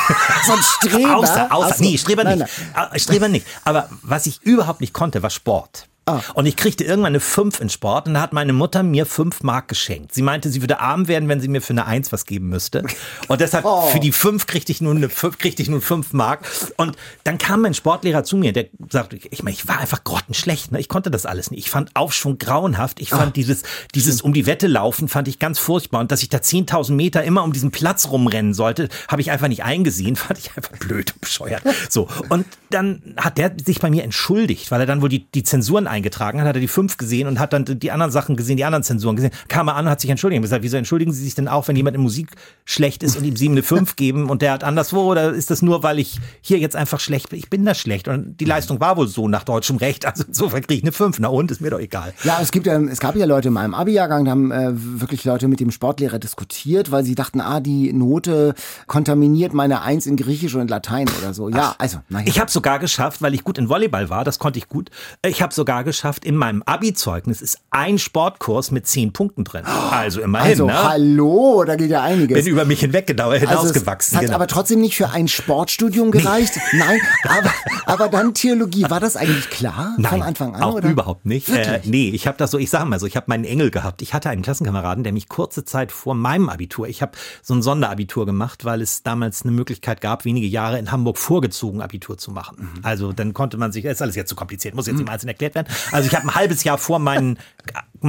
[0.46, 1.18] So ein Streber?
[1.18, 1.84] Außer, außer, Ach so.
[1.84, 2.52] nee, Streber Nein, nicht.
[2.74, 3.46] Ah, Streber nicht.
[3.64, 5.88] Aber was ich überhaupt nicht konnte, war Sport.
[6.08, 6.22] Ah.
[6.34, 9.44] Und ich kriegte irgendwann eine 5 in Sport und da hat meine Mutter mir 5
[9.44, 10.16] Mark geschenkt.
[10.16, 12.84] Sie meinte, sie würde arm werden, wenn sie mir für eine 1 was geben müsste.
[13.28, 13.88] Und deshalb oh.
[13.88, 16.50] für die 5 kriegte ich nun eine 5, kriegte ich nun 5 Mark.
[16.78, 20.72] Und dann kam mein Sportlehrer zu mir, der sagte, ich meine, ich war einfach grottenschlecht,
[20.72, 20.80] ne?
[20.80, 21.60] Ich konnte das alles nicht.
[21.60, 23.00] Ich fand Aufschwung grauenhaft.
[23.00, 23.32] Ich fand ah.
[23.32, 23.62] dieses,
[23.94, 26.02] dieses um die Wette laufen fand ich ganz furchtbar.
[26.02, 29.50] Und dass ich da 10.000 Meter immer um diesen Platz rumrennen sollte, habe ich einfach
[29.50, 30.16] nicht eingesehen.
[30.22, 31.64] Fand ich einfach blöd und bescheuert.
[31.90, 32.08] So.
[32.30, 35.88] Und dann hat der sich bei mir entschuldigt, weil er dann wohl die, die Zensuren
[35.92, 38.66] eingetragen hat, hat er die fünf gesehen und hat dann die anderen Sachen gesehen, die
[38.66, 41.24] anderen Zensuren gesehen, kam er an und hat sich entschuldigt und gesagt, wieso entschuldigen Sie
[41.24, 42.32] sich denn auch, wenn jemand in Musik
[42.66, 45.62] schlecht ist und ihm sieben eine fünf geben und der hat anderswo oder ist das
[45.62, 47.40] nur, weil ich hier jetzt einfach schlecht bin?
[47.40, 50.62] Ich bin da schlecht und die Leistung war wohl so nach deutschem Recht, also insofern
[50.62, 52.14] kriege ich eine fünf, na und, ist mir doch egal.
[52.24, 55.26] Ja, es gibt ja, es gab ja Leute in meinem Abi-Jahrgang, da haben äh, wirklich
[55.26, 58.54] Leute mit dem Sportlehrer diskutiert, weil sie dachten, ah, die Note
[58.88, 61.50] kontaminiert meine Eins in Griechisch und Latein oder so.
[61.50, 62.26] Ja, also, naja.
[62.28, 64.90] Ich habe sogar geschafft, weil ich gut in Volleyball war, das konnte ich gut.
[65.26, 69.66] Ich habe sogar geschafft, in meinem Abi-Zeugnis ist ein Sportkurs mit zehn Punkten drin.
[69.66, 70.52] Also immerhin.
[70.52, 70.84] Also ne?
[70.84, 72.44] hallo, da geht ja einiges.
[72.44, 73.86] Bin über mich hinweg hinausgewachsen.
[73.88, 74.36] Also hat genau.
[74.36, 76.54] aber trotzdem nicht für ein Sportstudium gereicht.
[76.72, 76.80] Nee.
[76.80, 77.54] Nein, aber,
[77.86, 78.86] aber dann Theologie.
[78.90, 80.64] War das eigentlich klar Nein, von Anfang an?
[80.64, 80.90] Auch oder?
[80.90, 81.50] überhaupt nicht.
[81.50, 84.02] Äh, nee, ich habe das so, ich sage mal so, ich habe meinen Engel gehabt.
[84.02, 87.62] Ich hatte einen Klassenkameraden, der mich kurze Zeit vor meinem Abitur, ich habe so ein
[87.62, 92.32] Sonderabitur gemacht, weil es damals eine Möglichkeit gab, wenige Jahre in Hamburg vorgezogen Abitur zu
[92.32, 92.72] machen.
[92.76, 92.80] Mhm.
[92.84, 95.02] Also dann konnte man sich, ist alles jetzt zu kompliziert, muss jetzt mhm.
[95.02, 95.68] im Einzelnen erklärt werden.
[95.92, 97.38] Also ich habe ein halbes Jahr vor meinen,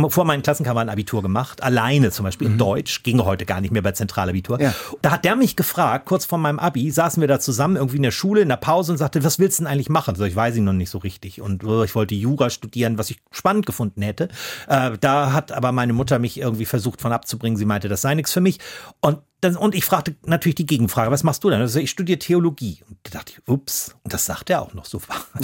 [0.09, 2.55] vor meinen Klassenkameraden Abitur gemacht, alleine zum Beispiel mhm.
[2.55, 4.61] in Deutsch, ging heute gar nicht mehr bei Zentralabitur.
[4.61, 4.75] Ja.
[5.03, 8.03] Da hat der mich gefragt, kurz vor meinem Abi, saßen wir da zusammen irgendwie in
[8.03, 10.15] der Schule, in der Pause und sagte, was willst du denn eigentlich machen?
[10.15, 11.41] So, ich weiß ihn noch nicht so richtig.
[11.41, 14.29] Und oh, ich wollte Jura studieren, was ich spannend gefunden hätte.
[14.69, 17.57] Äh, da hat aber meine Mutter mich irgendwie versucht von abzubringen.
[17.57, 18.59] Sie meinte, das sei nichts für mich.
[19.01, 21.61] Und dann, und ich fragte natürlich die Gegenfrage, was machst du denn?
[21.61, 22.83] Also ich studiere Theologie.
[22.89, 25.01] Und da dachte ich, ups, und das sagt er auch noch so.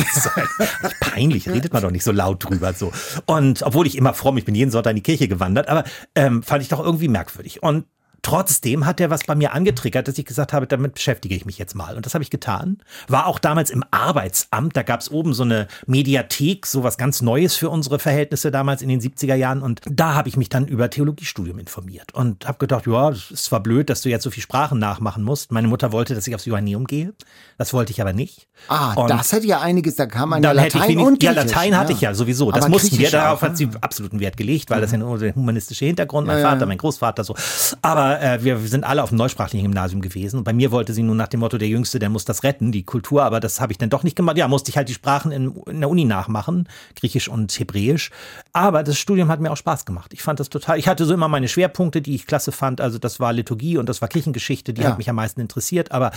[0.82, 2.72] Das peinlich, redet man doch nicht so laut drüber.
[2.72, 2.92] so.
[3.26, 5.82] Und obwohl ich immer fromm, ich bin jeden Sonntag in die Kirche gewandert, aber
[6.14, 7.62] ähm, fand ich doch irgendwie merkwürdig.
[7.62, 7.86] Und
[8.22, 11.58] Trotzdem hat er was bei mir angetriggert, dass ich gesagt habe, damit beschäftige ich mich
[11.58, 11.96] jetzt mal.
[11.96, 12.78] Und das habe ich getan.
[13.06, 14.76] War auch damals im Arbeitsamt.
[14.76, 18.82] Da gab es oben so eine Mediathek, so was ganz Neues für unsere Verhältnisse damals
[18.82, 19.62] in den 70er Jahren.
[19.62, 23.44] Und da habe ich mich dann über Theologiestudium informiert und habe gedacht, ja, es ist
[23.44, 25.52] zwar blöd, dass du jetzt so viel Sprachen nachmachen musst.
[25.52, 27.14] Meine Mutter wollte, dass ich aufs Johanneum gehe.
[27.56, 28.48] Das wollte ich aber nicht.
[28.66, 31.76] Ah, und das hätte ja einiges, da kam man ja Latein wenig, und Ja, Latein
[31.76, 32.50] hatte ich ja sowieso.
[32.50, 33.10] Das aber mussten wir.
[33.10, 34.82] Darauf hat sie absoluten Wert gelegt, weil mhm.
[34.82, 37.34] das ja nur der humanistische Hintergrund, mein ja, Vater, mein Großvater so.
[37.82, 40.38] Aber äh, wir sind alle auf dem neusprachlichen Gymnasium gewesen.
[40.38, 42.72] Und bei mir wollte sie nun nach dem Motto, der Jüngste, der muss das retten,
[42.72, 43.22] die Kultur.
[43.22, 44.36] Aber das habe ich dann doch nicht gemacht.
[44.36, 48.10] Ja, musste ich halt die Sprachen in, in, der Uni nachmachen, Griechisch und Hebräisch.
[48.52, 50.12] Aber das Studium hat mir auch Spaß gemacht.
[50.12, 52.80] Ich fand das total, ich hatte so immer meine Schwerpunkte, die ich klasse fand.
[52.80, 54.90] Also das war Liturgie und das war Kirchengeschichte, die ja.
[54.90, 55.92] hat mich am meisten interessiert.
[55.92, 56.10] Aber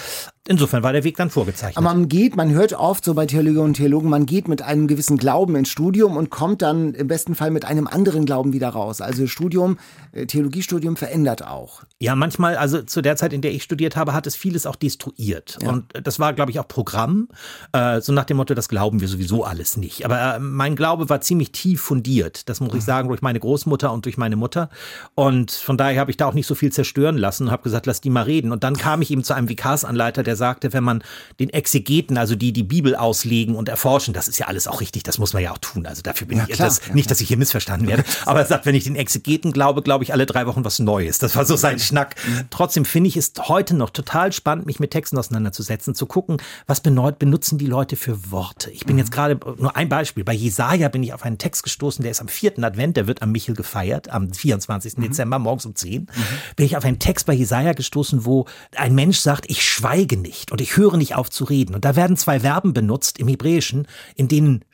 [0.47, 1.77] insofern war der Weg dann vorgezeichnet.
[1.77, 4.88] Aber man geht, man hört oft so bei Theologen und Theologen, man geht mit einem
[4.88, 8.69] gewissen Glauben ins Studium und kommt dann im besten Fall mit einem anderen Glauben wieder
[8.69, 9.01] raus.
[9.01, 9.77] Also Studium,
[10.12, 11.80] äh, Theologiestudium verändert auch.
[11.99, 14.75] Ja, manchmal, also zu der Zeit, in der ich studiert habe, hat es vieles auch
[14.75, 15.59] destruiert.
[15.61, 15.69] Ja.
[15.69, 17.27] Und das war, glaube ich, auch Programm,
[17.73, 20.03] äh, so nach dem Motto, das glauben wir sowieso alles nicht.
[20.03, 22.49] Aber äh, mein Glaube war ziemlich tief fundiert.
[22.49, 22.85] Das muss ich mhm.
[22.85, 24.69] sagen, durch meine Großmutter und durch meine Mutter.
[25.15, 27.85] Und von daher habe ich da auch nicht so viel zerstören lassen und habe gesagt,
[27.85, 28.51] lass die mal reden.
[28.51, 31.03] Und dann kam ich eben zu einem Vikarsanleiter, der sagte, wenn man
[31.39, 35.03] den Exegeten, also die die Bibel auslegen und erforschen, das ist ja alles auch richtig,
[35.03, 35.85] das muss man ja auch tun.
[35.85, 38.03] Also dafür bin ja, ich klar, das, ja, nicht, dass ich hier missverstanden werde.
[38.25, 41.19] Aber er sagt, wenn ich den Exegeten glaube, glaube ich alle drei Wochen was Neues.
[41.19, 42.15] Das war so sein Schnack.
[42.27, 42.47] Mhm.
[42.49, 46.81] Trotzdem finde ich es heute noch total spannend, mich mit Texten auseinanderzusetzen, zu gucken, was
[46.81, 48.71] benutzen die Leute für Worte.
[48.71, 48.99] Ich bin mhm.
[48.99, 50.23] jetzt gerade nur ein Beispiel.
[50.23, 53.21] Bei Jesaja bin ich auf einen Text gestoßen, der ist am vierten Advent, der wird
[53.21, 54.97] am Michel gefeiert, am 24.
[54.97, 55.01] Mhm.
[55.03, 56.01] Dezember morgens um 10.
[56.01, 56.07] Mhm.
[56.55, 60.51] Bin ich auf einen Text bei Jesaja gestoßen, wo ein Mensch sagt, ich schweige nicht
[60.51, 61.75] und ich höre nicht auf zu reden.
[61.75, 64.65] Und da werden zwei Verben benutzt im Hebräischen, in denen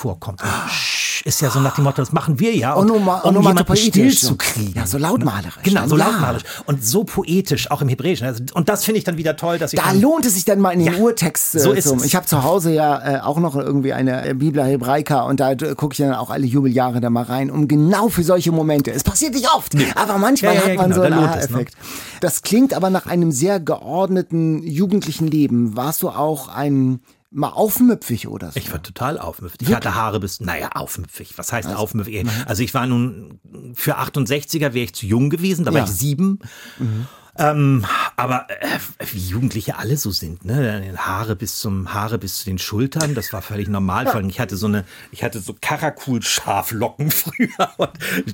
[0.00, 0.42] vorkommt.
[0.42, 0.68] Ah.
[1.24, 4.36] Ist ja so nach dem Motto, das machen wir ja, um, um jemanden still zu
[4.36, 4.72] kriegen.
[4.74, 5.62] Ja, so lautmalerisch.
[5.62, 5.99] Genau, so ja.
[6.00, 6.42] Lautmalerisch.
[6.66, 8.26] Und so poetisch, auch im Hebräischen.
[8.26, 9.80] Also, und das finde ich dann wieder toll, dass ich.
[9.80, 11.54] Da lohnt es sich dann mal in den ja, Urtext.
[11.54, 12.04] Äh, so ist zum, es.
[12.04, 15.52] Ich habe zu Hause ja äh, auch noch irgendwie eine äh, Biblia Hebraica und da
[15.52, 18.90] äh, gucke ich dann auch alle Jubeljahre da mal rein, um genau für solche Momente.
[18.90, 19.86] Es passiert nicht oft, nee.
[19.94, 21.74] aber manchmal ja, hat man genau, so einen Aha-Effekt.
[21.78, 21.84] Ne?
[22.20, 25.76] Das klingt aber nach einem sehr geordneten jugendlichen Leben.
[25.76, 28.58] Warst du auch ein mal aufmüpfig oder so.
[28.58, 29.68] Ich war total aufmüpfig.
[29.68, 31.38] Ich hatte Haare bis, naja, aufmüpfig.
[31.38, 32.26] Was heißt also, aufmüpfig?
[32.46, 33.40] Also ich war nun,
[33.74, 35.84] für 68er wäre ich zu jung gewesen, da war ja.
[35.84, 36.40] ich sieben.
[36.78, 37.06] Mhm.
[37.38, 37.84] Ähm,
[38.16, 38.78] Aber äh,
[39.12, 40.92] wie Jugendliche alle so sind, ne?
[40.98, 44.06] Haare bis zum Haare bis zu den Schultern, das war völlig normal.
[44.06, 47.90] Vor allem ich hatte so eine, ich hatte so Karakul-Schaflocken früher und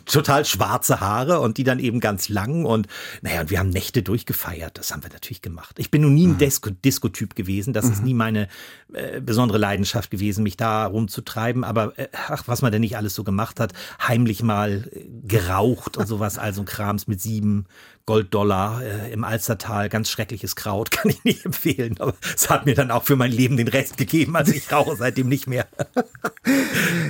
[0.07, 2.87] total schwarze Haare und die dann eben ganz lang und
[3.23, 4.79] naja, und wir haben Nächte durchgefeiert.
[4.79, 5.79] Das haben wir natürlich gemacht.
[5.79, 7.73] Ich bin nun nie ein Disco- Disco-Typ gewesen.
[7.73, 8.49] Das ist nie meine
[8.93, 11.65] äh, besondere Leidenschaft gewesen, mich da rumzutreiben.
[11.65, 15.97] Aber äh, ach, was man denn nicht alles so gemacht hat, heimlich mal äh, geraucht
[15.97, 17.67] und sowas, also Krams mit sieben
[18.07, 21.96] Golddollar äh, im Alstertal, ganz schreckliches Kraut, kann ich nicht empfehlen.
[21.99, 24.37] Aber es hat mir dann auch für mein Leben den Rest gegeben.
[24.37, 25.66] Also ich rauche seitdem nicht mehr.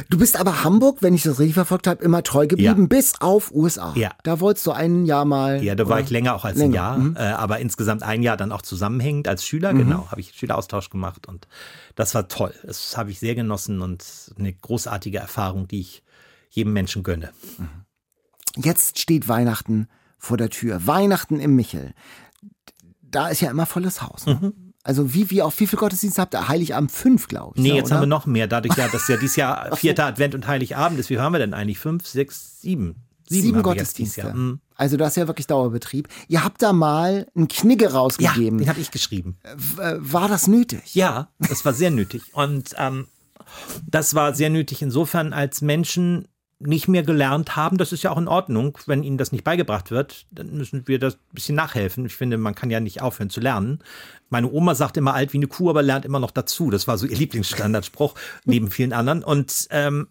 [0.08, 2.86] Du bist aber Hamburg, wenn ich das richtig verfolgt habe, immer treu geblieben, Ja.
[2.86, 3.92] bis auf USA.
[3.96, 4.12] Ja.
[4.22, 5.62] Da wolltest du ein Jahr mal.
[5.62, 6.04] Ja, da war oder?
[6.04, 9.44] ich länger auch als ein Jahr, äh, aber insgesamt ein Jahr dann auch zusammenhängend als
[9.44, 11.48] Schüler, genau, habe ich Schüleraustausch gemacht und
[11.96, 12.54] das war toll.
[12.64, 14.04] Das habe ich sehr genossen und
[14.38, 16.02] eine großartige Erfahrung, die ich
[16.50, 17.30] jedem Menschen gönne.
[18.56, 20.86] Jetzt steht Weihnachten vor der Tür.
[20.86, 21.94] Weihnachten im Michel.
[23.02, 24.26] Da ist ja immer volles Haus.
[24.26, 24.52] Ne?
[24.82, 26.48] Also wie, wie auf wie viel Gottesdienste habt ihr?
[26.48, 27.62] Heiligabend fünf, glaube ich.
[27.62, 27.96] Nee, ne, jetzt oder?
[27.96, 31.10] haben wir noch mehr, dadurch ja, dass ja dieses Jahr vierter Advent und Heiligabend ist.
[31.10, 31.78] Wie hören wir denn eigentlich?
[31.78, 33.06] Fünf, sechs, sieben?
[33.28, 34.32] sieben haben dieses Gottesdienste.
[34.34, 34.60] Mhm.
[34.76, 36.08] Also das ist ja wirklich Dauerbetrieb.
[36.28, 38.58] Ihr habt da mal einen Knigge Ja, rausgegeben.
[38.58, 39.38] den habe ich geschrieben.
[39.42, 40.94] Äh, War das nötig?
[40.94, 42.22] Ja, das war sehr nötig.
[42.34, 43.06] Und ähm,
[43.86, 48.18] das war sehr nötig insofern, als Menschen nicht mehr gelernt haben, das ist ja auch
[48.18, 52.06] in Ordnung, wenn ihnen das nicht beigebracht wird, dann müssen wir das ein bisschen nachhelfen.
[52.06, 53.80] Ich finde, man kann ja nicht aufhören zu lernen.
[54.30, 56.70] Meine Oma sagt immer alt wie eine Kuh, aber lernt immer noch dazu.
[56.70, 58.14] Das war so ihr Lieblingsstandardspruch,
[58.44, 59.22] neben vielen anderen.
[59.22, 60.08] Und ähm,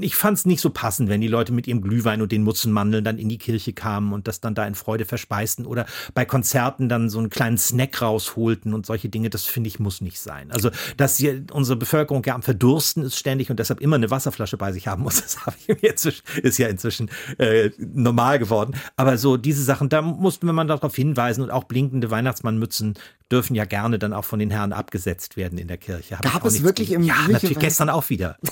[0.00, 3.04] ich fand es nicht so passend, wenn die Leute mit ihrem Glühwein und den Mutzenmandeln
[3.04, 6.88] dann in die Kirche kamen und das dann da in Freude verspeisten oder bei Konzerten
[6.88, 9.30] dann so einen kleinen Snack rausholten und solche Dinge.
[9.30, 10.50] Das finde ich muss nicht sein.
[10.50, 14.56] Also, dass hier unsere Bevölkerung ja am Verdursten ist ständig und deshalb immer eine Wasserflasche
[14.56, 18.74] bei sich haben muss, das habe ich mir inzwischen, ist ja inzwischen äh, normal geworden.
[18.96, 22.94] Aber so diese Sachen, da mussten wir mal darauf hinweisen und auch blinkende Weihnachtsmannmützen
[23.30, 26.16] dürfen ja gerne dann auch von den Herren abgesetzt werden in der Kirche.
[26.16, 28.36] Hab Gab es wirklich im Ja, natürlich gestern auch wieder.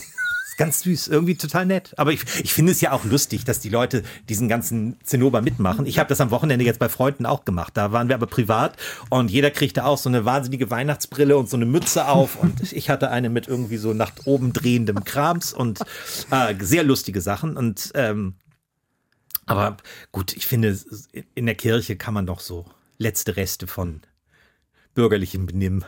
[0.60, 1.94] Ganz süß, irgendwie total nett.
[1.96, 5.86] Aber ich, ich finde es ja auch lustig, dass die Leute diesen ganzen Zinnober mitmachen.
[5.86, 7.74] Ich habe das am Wochenende jetzt bei Freunden auch gemacht.
[7.78, 8.76] Da waren wir aber privat
[9.08, 12.36] und jeder kriegte auch so eine wahnsinnige Weihnachtsbrille und so eine Mütze auf.
[12.36, 15.80] Und ich hatte eine mit irgendwie so nach oben drehendem Krams und
[16.30, 17.56] äh, sehr lustige Sachen.
[17.56, 18.34] Und ähm,
[19.46, 19.78] aber
[20.12, 20.78] gut, ich finde,
[21.34, 22.66] in der Kirche kann man doch so
[22.98, 24.02] letzte Reste von
[24.92, 25.86] bürgerlichem Benimm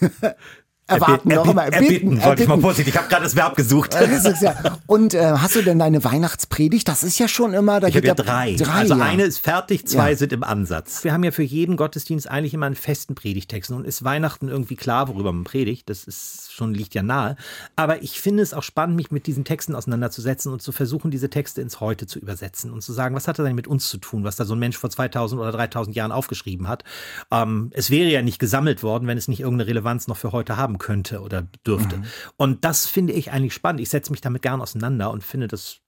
[0.88, 2.94] Erwarten, noch immer erbitten, erbitten, wollte ich mal vorsichtig.
[2.94, 3.94] Ich habe gerade das Verb gesucht.
[3.94, 4.78] Das ist ja.
[4.86, 6.88] Und äh, hast du denn deine Weihnachtspredigt?
[6.88, 7.78] Das ist ja schon immer.
[7.80, 8.54] Da Ich habe ja drei.
[8.54, 9.04] drei also ja.
[9.04, 10.16] eine ist fertig, zwei Ja.
[10.16, 11.04] sind im Ansatz.
[11.04, 13.70] Wir haben ja für jeden Gottesdienst eigentlich immer einen festen Predigtext.
[13.70, 15.90] Nun ist Weihnachten irgendwie klar, worüber man predigt.
[15.90, 17.36] Das ist schon liegt ja nahe.
[17.76, 21.28] Aber ich finde es auch spannend, mich mit diesen Texten auseinanderzusetzen und zu versuchen, diese
[21.28, 23.98] Texte ins Heute zu übersetzen und zu sagen, was hat das denn mit uns zu
[23.98, 26.82] tun, was da so ein Mensch vor 2000 oder 3000 Jahren aufgeschrieben hat.
[27.30, 30.56] Ähm, es wäre ja nicht gesammelt worden, wenn es nicht irgendeine Relevanz noch für heute
[30.56, 32.02] haben könnte oder dürfte.
[32.36, 33.80] Und das finde ich eigentlich spannend.
[33.80, 35.80] Ich setze mich damit gern auseinander und finde das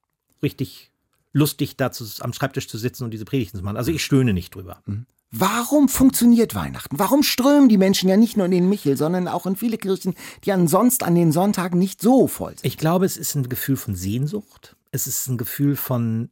[0.43, 0.91] richtig
[1.33, 3.77] lustig, da zu, am Schreibtisch zu sitzen und diese Predigten zu machen.
[3.77, 4.83] Also ich stöhne nicht drüber.
[5.31, 6.99] Warum funktioniert Weihnachten?
[6.99, 10.15] Warum strömen die Menschen ja nicht nur in den Michel, sondern auch in viele Kirchen,
[10.45, 12.65] die ansonsten an den Sonntagen nicht so voll sind?
[12.65, 14.77] Ich glaube, es ist ein Gefühl von Sehnsucht.
[14.91, 16.31] Es ist ein Gefühl von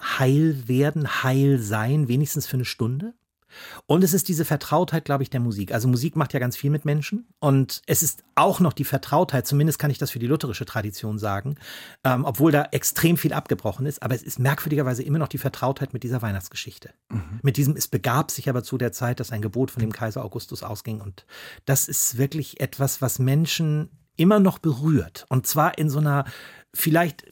[0.00, 3.14] Heil werden, Heil sein, wenigstens für eine Stunde.
[3.86, 5.72] Und es ist diese Vertrautheit, glaube ich, der Musik.
[5.72, 7.26] Also Musik macht ja ganz viel mit Menschen.
[7.38, 11.18] Und es ist auch noch die Vertrautheit, zumindest kann ich das für die lutherische Tradition
[11.18, 11.56] sagen,
[12.04, 14.02] ähm, obwohl da extrem viel abgebrochen ist.
[14.02, 16.90] Aber es ist merkwürdigerweise immer noch die Vertrautheit mit dieser Weihnachtsgeschichte.
[17.42, 20.24] Mit diesem, es begab sich aber zu der Zeit, dass ein Gebot von dem Kaiser
[20.24, 21.00] Augustus ausging.
[21.00, 21.26] Und
[21.64, 25.26] das ist wirklich etwas, was Menschen immer noch berührt.
[25.28, 26.24] Und zwar in so einer
[26.74, 27.24] vielleicht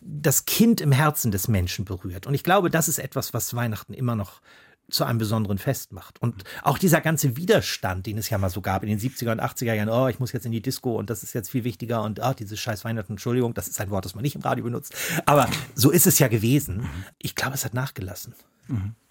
[0.00, 2.26] das Kind im Herzen des Menschen berührt.
[2.26, 4.40] Und ich glaube, das ist etwas, was Weihnachten immer noch
[4.88, 6.20] zu einem besonderen Fest macht.
[6.22, 9.42] Und auch dieser ganze Widerstand, den es ja mal so gab in den 70er und
[9.42, 12.02] 80er Jahren, oh, ich muss jetzt in die Disco und das ist jetzt viel wichtiger
[12.02, 14.64] und ah, dieses scheiß Weihnachten, Entschuldigung, das ist ein Wort, das man nicht im Radio
[14.64, 14.94] benutzt.
[15.24, 16.88] Aber so ist es ja gewesen.
[17.18, 18.34] Ich glaube, es hat nachgelassen.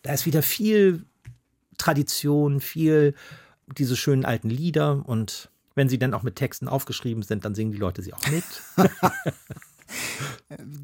[0.02, 1.06] Da ist wieder viel
[1.78, 3.16] Tradition, viel
[3.68, 7.72] diese schönen alten Lieder und wenn sie dann auch mit Texten aufgeschrieben sind, dann singen
[7.72, 8.44] die Leute sie auch mit.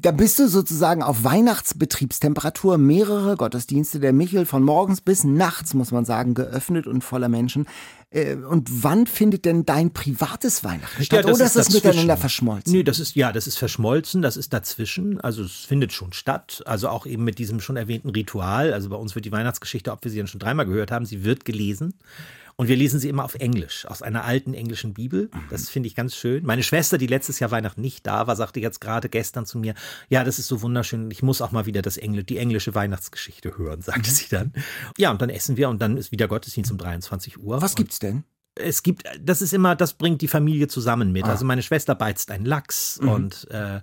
[0.00, 5.90] Da bist du sozusagen auf Weihnachtsbetriebstemperatur, mehrere Gottesdienste der Michel von morgens bis nachts, muss
[5.90, 7.66] man sagen, geöffnet und voller Menschen.
[8.10, 11.24] Äh, Und wann findet denn dein privates Weihnachten statt?
[11.24, 11.86] Oder ist das dazwischen.
[11.88, 12.72] miteinander verschmolzen?
[12.72, 15.20] Nee, das ist, ja, das ist verschmolzen, das ist dazwischen.
[15.20, 16.62] Also es findet schon statt.
[16.66, 18.72] Also auch eben mit diesem schon erwähnten Ritual.
[18.72, 21.24] Also bei uns wird die Weihnachtsgeschichte, ob wir sie dann schon dreimal gehört haben, sie
[21.24, 21.94] wird gelesen.
[22.62, 25.30] Und wir lesen sie immer auf Englisch, aus einer alten englischen Bibel.
[25.50, 26.46] Das finde ich ganz schön.
[26.46, 29.74] Meine Schwester, die letztes Jahr Weihnachten nicht da war, sagte jetzt gerade gestern zu mir,
[30.08, 31.10] ja, das ist so wunderschön.
[31.10, 34.52] Ich muss auch mal wieder das Engl die englische Weihnachtsgeschichte hören, sagte sie dann.
[34.96, 37.60] Ja, und dann essen wir und dann ist wieder Gottesdienst um 23 Uhr.
[37.60, 38.22] Was gibt's denn?
[38.54, 41.24] es gibt, das ist immer, das bringt die Familie zusammen mit.
[41.24, 41.30] Ah.
[41.30, 43.08] Also meine Schwester beizt einen Lachs mhm.
[43.08, 43.80] und äh,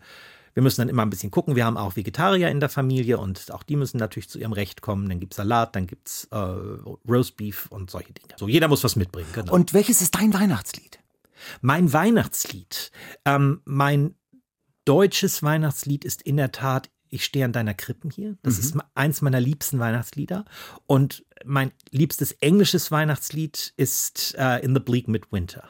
[0.53, 1.55] wir müssen dann immer ein bisschen gucken.
[1.55, 4.81] Wir haben auch Vegetarier in der Familie und auch die müssen natürlich zu ihrem Recht
[4.81, 5.09] kommen.
[5.09, 8.35] Dann gibt es Salat, dann gibt es äh, Roastbeef und solche Dinge.
[8.37, 9.29] So, jeder muss was mitbringen.
[9.33, 9.53] Genau.
[9.53, 10.99] Und welches ist dein Weihnachtslied?
[11.61, 12.91] Mein Weihnachtslied.
[13.25, 14.15] Ähm, mein
[14.85, 18.37] deutsches Weihnachtslied ist in der Tat ich stehe an deiner Krippen hier.
[18.43, 18.59] Das mhm.
[18.59, 20.45] ist eins meiner liebsten Weihnachtslieder.
[20.85, 25.69] Und mein liebstes englisches Weihnachtslied ist uh, In the Bleak Midwinter.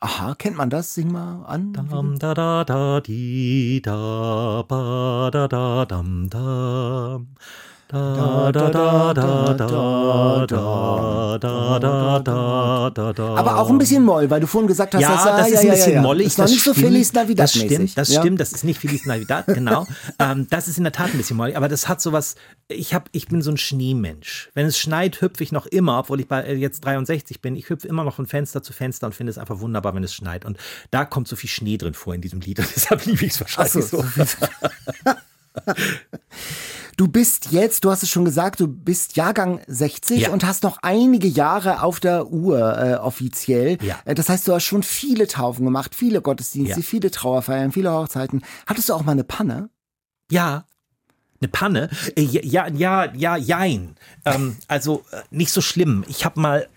[0.00, 0.94] Aha, kennt man das?
[0.94, 1.72] Sing mal an.
[1.72, 6.28] Dam, da, da, da, di, da, ba, da, da, dam.
[6.30, 7.20] Da,
[7.90, 13.34] da, da, da, da, da, da, da, da, da, da.
[13.34, 15.70] Aber auch ein bisschen Moll, weil du vorhin gesagt hast, ja, das, das ist ein
[15.70, 16.26] bisschen ja, mollig.
[16.26, 19.46] Ist noch nicht so Feliz Navidad Das stimmt, das stimmt, das ist nicht Feliz Navidad,
[19.46, 19.86] genau.
[20.18, 22.34] ähm, das ist in der Tat ein bisschen mollig, aber das hat sowas,
[22.68, 24.50] ich hab, ich bin so ein Schneemensch.
[24.52, 27.88] Wenn es schneit, hüpfe ich noch immer, obwohl ich bei, jetzt 63 bin, ich hüpfe
[27.88, 30.44] immer noch von Fenster zu Fenster und finde es einfach wunderbar, wenn es schneit.
[30.44, 30.58] Und
[30.90, 33.40] da kommt so viel Schnee drin vor in diesem Lied und deshalb liebe ich es
[33.40, 34.02] wahrscheinlich so.
[34.02, 34.34] so.
[36.98, 40.30] Du bist jetzt, du hast es schon gesagt, du bist Jahrgang 60 ja.
[40.30, 43.78] und hast noch einige Jahre auf der Uhr äh, offiziell.
[43.80, 44.00] Ja.
[44.04, 46.82] Äh, das heißt, du hast schon viele Taufen gemacht, viele Gottesdienste, ja.
[46.82, 48.42] viele Trauerfeiern, viele Hochzeiten.
[48.66, 49.70] Hattest du auch mal eine Panne?
[50.28, 50.64] Ja,
[51.40, 51.88] eine Panne?
[52.16, 53.94] Äh, ja, ja, ja, jein.
[54.24, 56.04] Ähm, also äh, nicht so schlimm.
[56.08, 56.68] Ich habe mal,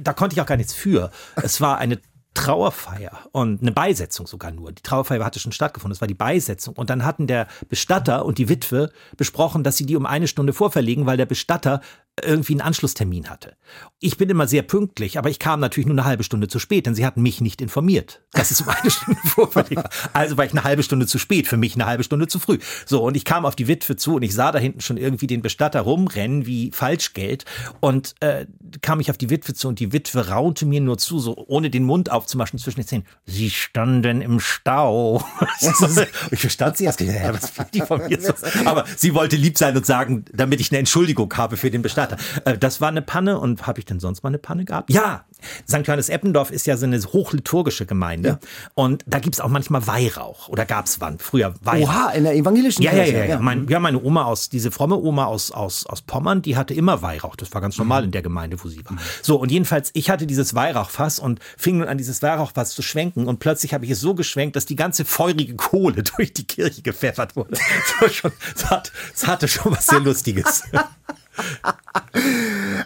[0.00, 1.10] da konnte ich auch gar nichts für.
[1.42, 1.98] Es war eine
[2.34, 4.72] Trauerfeier und eine Beisetzung sogar nur.
[4.72, 6.74] Die Trauerfeier hatte schon stattgefunden, das war die Beisetzung.
[6.74, 10.52] Und dann hatten der Bestatter und die Witwe besprochen, dass sie die um eine Stunde
[10.52, 11.80] vorverlegen, weil der Bestatter
[12.22, 13.56] irgendwie einen Anschlusstermin hatte.
[13.98, 16.86] Ich bin immer sehr pünktlich, aber ich kam natürlich nur eine halbe Stunde zu spät,
[16.86, 19.90] denn sie hatten mich nicht informiert, dass es um eine Stunde war.
[20.12, 22.58] Also war ich eine halbe Stunde zu spät, für mich eine halbe Stunde zu früh.
[22.86, 25.26] So, und ich kam auf die Witwe zu und ich sah da hinten schon irgendwie
[25.26, 27.46] den Bestatter rumrennen wie Falschgeld
[27.80, 28.46] und äh,
[28.80, 31.68] kam ich auf die Witwe zu und die Witwe raunte mir nur zu, so ohne
[31.68, 33.06] den Mund aufzumaschen zwischen den Zähnen.
[33.26, 35.24] Sie standen im Stau.
[36.30, 38.32] ich verstand sie erst, was will die von mir so?
[38.66, 42.03] Aber sie wollte lieb sein und sagen, damit ich eine Entschuldigung habe für den Bestatter.
[42.08, 42.16] Theater.
[42.44, 44.90] Äh, das war eine Panne und habe ich denn sonst mal eine Panne gehabt?
[44.90, 45.24] Ja,
[45.68, 45.86] St.
[45.86, 48.38] Johannes Eppendorf ist ja so eine hochliturgische Gemeinde ja.
[48.74, 51.88] und da gibt es auch manchmal Weihrauch oder gab es wann früher Weihrauch.
[51.88, 53.12] Oha, in der evangelischen ja, Kirche.
[53.12, 53.38] Ja, ja, ja.
[53.40, 57.02] Mein, ja, meine Oma aus, diese fromme Oma aus, aus, aus Pommern, die hatte immer
[57.02, 57.36] Weihrauch.
[57.36, 58.06] Das war ganz normal mhm.
[58.06, 58.92] in der Gemeinde, wo sie war.
[58.92, 58.98] Mhm.
[59.22, 63.26] So, und jedenfalls, ich hatte dieses Weihrauchfass und fing nun an, dieses Weihrauchfass zu schwenken
[63.26, 66.82] und plötzlich habe ich es so geschwenkt, dass die ganze feurige Kohle durch die Kirche
[66.82, 67.56] gepfeffert wurde.
[68.00, 70.62] Das hatte schon was sehr Lustiges.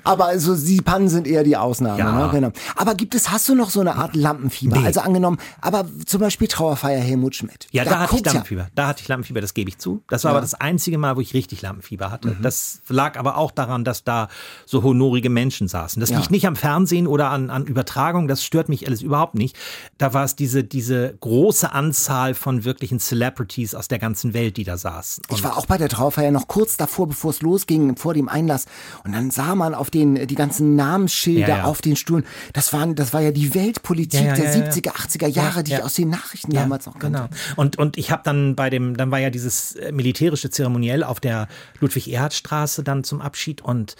[0.04, 1.98] Aber also die Pannen sind eher die Ausnahme.
[1.98, 2.12] Ja.
[2.12, 2.30] Ne?
[2.32, 2.52] Genau.
[2.76, 4.78] Aber gibt es, hast du noch so eine Art Lampenfieber?
[4.78, 4.86] Nee.
[4.86, 7.66] Also angenommen, aber zum Beispiel Trauerfeier Helmut Schmidt.
[7.72, 8.62] Ja, da, da hatte ich Lampenfieber.
[8.62, 8.68] Ja.
[8.74, 10.02] Da hatte ich Lampenfieber, das gebe ich zu.
[10.08, 10.36] Das war ja.
[10.36, 12.28] aber das einzige Mal, wo ich richtig Lampenfieber hatte.
[12.28, 12.42] Mhm.
[12.42, 14.28] Das lag aber auch daran, dass da
[14.66, 16.00] so honorige Menschen saßen.
[16.00, 19.56] Das liegt nicht am Fernsehen oder an, an Übertragung, das stört mich alles überhaupt nicht.
[19.98, 24.64] Da war es diese, diese große Anzahl von wirklichen Celebrities aus der ganzen Welt, die
[24.64, 25.24] da saßen.
[25.28, 28.28] Und ich war auch bei der Trauerfeier noch kurz davor, bevor es losging, vor dem
[28.38, 28.66] Einlass.
[29.04, 31.64] Und dann sah man auf den, die ganzen Namensschilder ja, ja.
[31.64, 32.24] auf den Stuhlen.
[32.52, 35.94] Das waren, das war ja die Weltpolitik ja, der 70er, 80er Jahre, die ich aus
[35.94, 37.28] den Nachrichten damals noch kannte.
[37.30, 37.40] Genau.
[37.56, 41.20] Und, und ich habe dann bei dem, dann war ja dieses äh, militärische Zeremoniell auf
[41.20, 41.48] der
[41.80, 43.96] Ludwig-Erhard-Straße dann zum Abschied und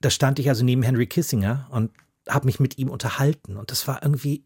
[0.00, 1.90] da stand ich also neben Henry Kissinger und
[2.28, 4.44] habe mich mit ihm unterhalten und das war irgendwie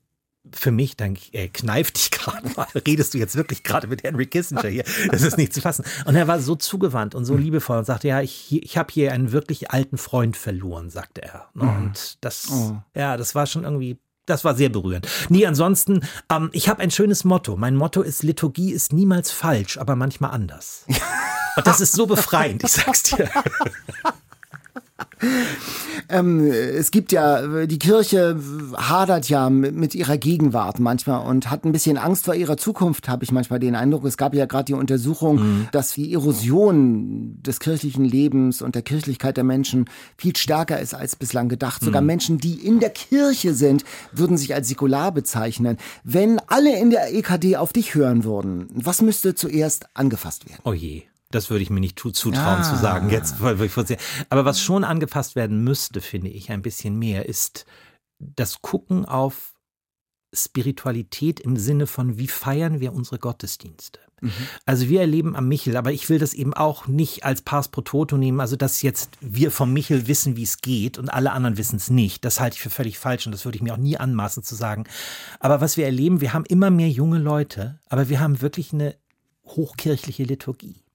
[0.52, 2.66] für mich, denke ich, ey, kneif dich gerade mal.
[2.86, 4.84] Redest du jetzt wirklich gerade mit Henry Kissinger hier?
[5.10, 5.84] Das ist nicht zu fassen.
[6.04, 7.42] Und er war so zugewandt und so mhm.
[7.42, 11.48] liebevoll und sagte, ja, ich, ich habe hier einen wirklich alten Freund verloren, sagte er.
[11.54, 11.64] Ne?
[11.64, 11.76] Mhm.
[11.76, 12.76] Und das, oh.
[12.94, 15.06] ja, das war schon irgendwie das war sehr berührend.
[15.28, 17.56] Nie ansonsten, ähm, ich habe ein schönes Motto.
[17.56, 20.84] Mein Motto ist, Liturgie ist niemals falsch, aber manchmal anders.
[21.56, 23.30] Und das ist so befreiend, ich sag's dir.
[26.08, 28.38] ähm, es gibt ja, die Kirche
[28.76, 33.24] hadert ja mit ihrer Gegenwart manchmal und hat ein bisschen Angst vor ihrer Zukunft, habe
[33.24, 34.04] ich manchmal den Eindruck.
[34.04, 35.68] Es gab ja gerade die Untersuchung, mhm.
[35.72, 41.16] dass die Erosion des kirchlichen Lebens und der Kirchlichkeit der Menschen viel stärker ist als
[41.16, 41.82] bislang gedacht.
[41.82, 42.06] Sogar mhm.
[42.06, 45.78] Menschen, die in der Kirche sind, würden sich als säkular bezeichnen.
[46.04, 50.60] Wenn alle in der EKD auf dich hören würden, was müsste zuerst angefasst werden?
[50.64, 51.04] Oh je.
[51.30, 52.62] Das würde ich mir nicht zutrauen ah.
[52.62, 53.36] zu sagen jetzt.
[53.40, 57.66] Aber was schon angefasst werden müsste, finde ich ein bisschen mehr, ist
[58.18, 59.54] das Gucken auf
[60.32, 64.00] Spiritualität im Sinne von, wie feiern wir unsere Gottesdienste?
[64.20, 64.32] Mhm.
[64.64, 67.82] Also wir erleben am Michel, aber ich will das eben auch nicht als Pars pro
[67.82, 71.58] Toto nehmen, also dass jetzt wir vom Michel wissen, wie es geht und alle anderen
[71.58, 72.24] wissen es nicht.
[72.24, 74.54] Das halte ich für völlig falsch und das würde ich mir auch nie anmaßen zu
[74.54, 74.84] sagen.
[75.38, 78.96] Aber was wir erleben, wir haben immer mehr junge Leute, aber wir haben wirklich eine
[79.44, 80.85] hochkirchliche Liturgie.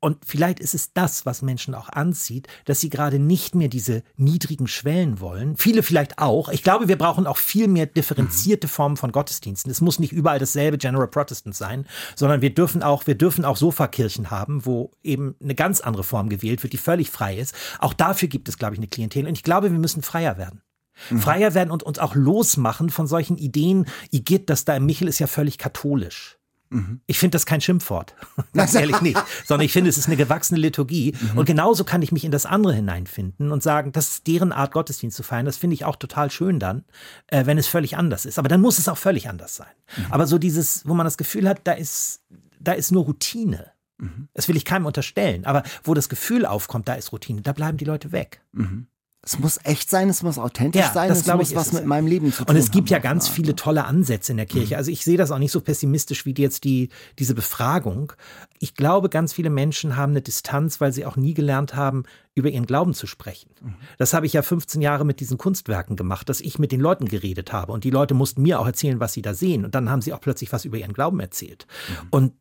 [0.00, 4.02] Und vielleicht ist es das, was Menschen auch anzieht, dass sie gerade nicht mehr diese
[4.16, 5.56] niedrigen Schwellen wollen.
[5.56, 6.48] Viele vielleicht auch.
[6.48, 9.70] Ich glaube, wir brauchen auch viel mehr differenzierte Formen von Gottesdiensten.
[9.70, 11.86] Es muss nicht überall dasselbe General Protestant sein,
[12.16, 16.30] sondern wir dürfen auch, wir dürfen auch Sofakirchen haben, wo eben eine ganz andere Form
[16.30, 17.54] gewählt wird, die völlig frei ist.
[17.78, 19.26] Auch dafür gibt es, glaube ich, eine Klientel.
[19.26, 20.62] Und ich glaube, wir müssen freier werden.
[21.10, 21.20] Mhm.
[21.20, 23.86] Freier werden und uns auch losmachen von solchen Ideen.
[24.10, 26.37] Igitt, das da im Michel ist ja völlig katholisch.
[26.70, 27.00] Mhm.
[27.06, 28.14] Ich finde das kein Schimpfwort.
[28.54, 29.22] Ganz ehrlich nicht.
[29.44, 31.14] Sondern ich finde, es ist eine gewachsene Liturgie.
[31.18, 31.38] Mhm.
[31.38, 34.72] Und genauso kann ich mich in das andere hineinfinden und sagen, das ist deren Art,
[34.72, 35.46] Gottesdienst zu feiern.
[35.46, 36.84] Das finde ich auch total schön dann,
[37.28, 38.38] äh, wenn es völlig anders ist.
[38.38, 39.72] Aber dann muss es auch völlig anders sein.
[39.96, 40.06] Mhm.
[40.10, 42.22] Aber so dieses, wo man das Gefühl hat, da ist,
[42.60, 43.72] da ist nur Routine.
[43.98, 44.28] Mhm.
[44.34, 45.44] Das will ich keinem unterstellen.
[45.44, 48.42] Aber wo das Gefühl aufkommt, da ist Routine, da bleiben die Leute weg.
[48.52, 48.86] Mhm.
[49.28, 51.84] Es muss echt sein, es muss authentisch ja, sein, das es muss ich, was mit
[51.84, 52.56] meinem Leben zu tun haben.
[52.56, 52.94] Und es gibt haben.
[52.94, 54.78] ja ganz viele tolle Ansätze in der Kirche.
[54.78, 58.14] Also ich sehe das auch nicht so pessimistisch wie jetzt die, diese Befragung.
[58.58, 62.04] Ich glaube, ganz viele Menschen haben eine Distanz, weil sie auch nie gelernt haben,
[62.34, 63.50] über ihren Glauben zu sprechen.
[63.98, 67.06] Das habe ich ja 15 Jahre mit diesen Kunstwerken gemacht, dass ich mit den Leuten
[67.06, 69.66] geredet habe und die Leute mussten mir auch erzählen, was sie da sehen.
[69.66, 71.66] Und dann haben sie auch plötzlich was über ihren Glauben erzählt.
[71.88, 72.06] Mhm.
[72.10, 72.32] Und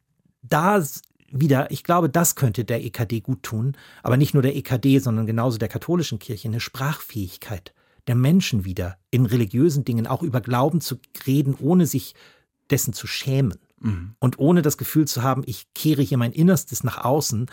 [0.42, 0.82] da
[1.32, 5.28] wieder, ich glaube, das könnte der EKD gut tun, aber nicht nur der EKD, sondern
[5.28, 7.74] genauso der katholischen Kirche, eine Sprachfähigkeit
[8.08, 12.16] der Menschen wieder in religiösen Dingen auch über Glauben zu reden, ohne sich
[12.70, 14.16] dessen zu schämen mhm.
[14.20, 17.48] und ohne das Gefühl zu haben, ich kehre hier mein Innerstes nach außen,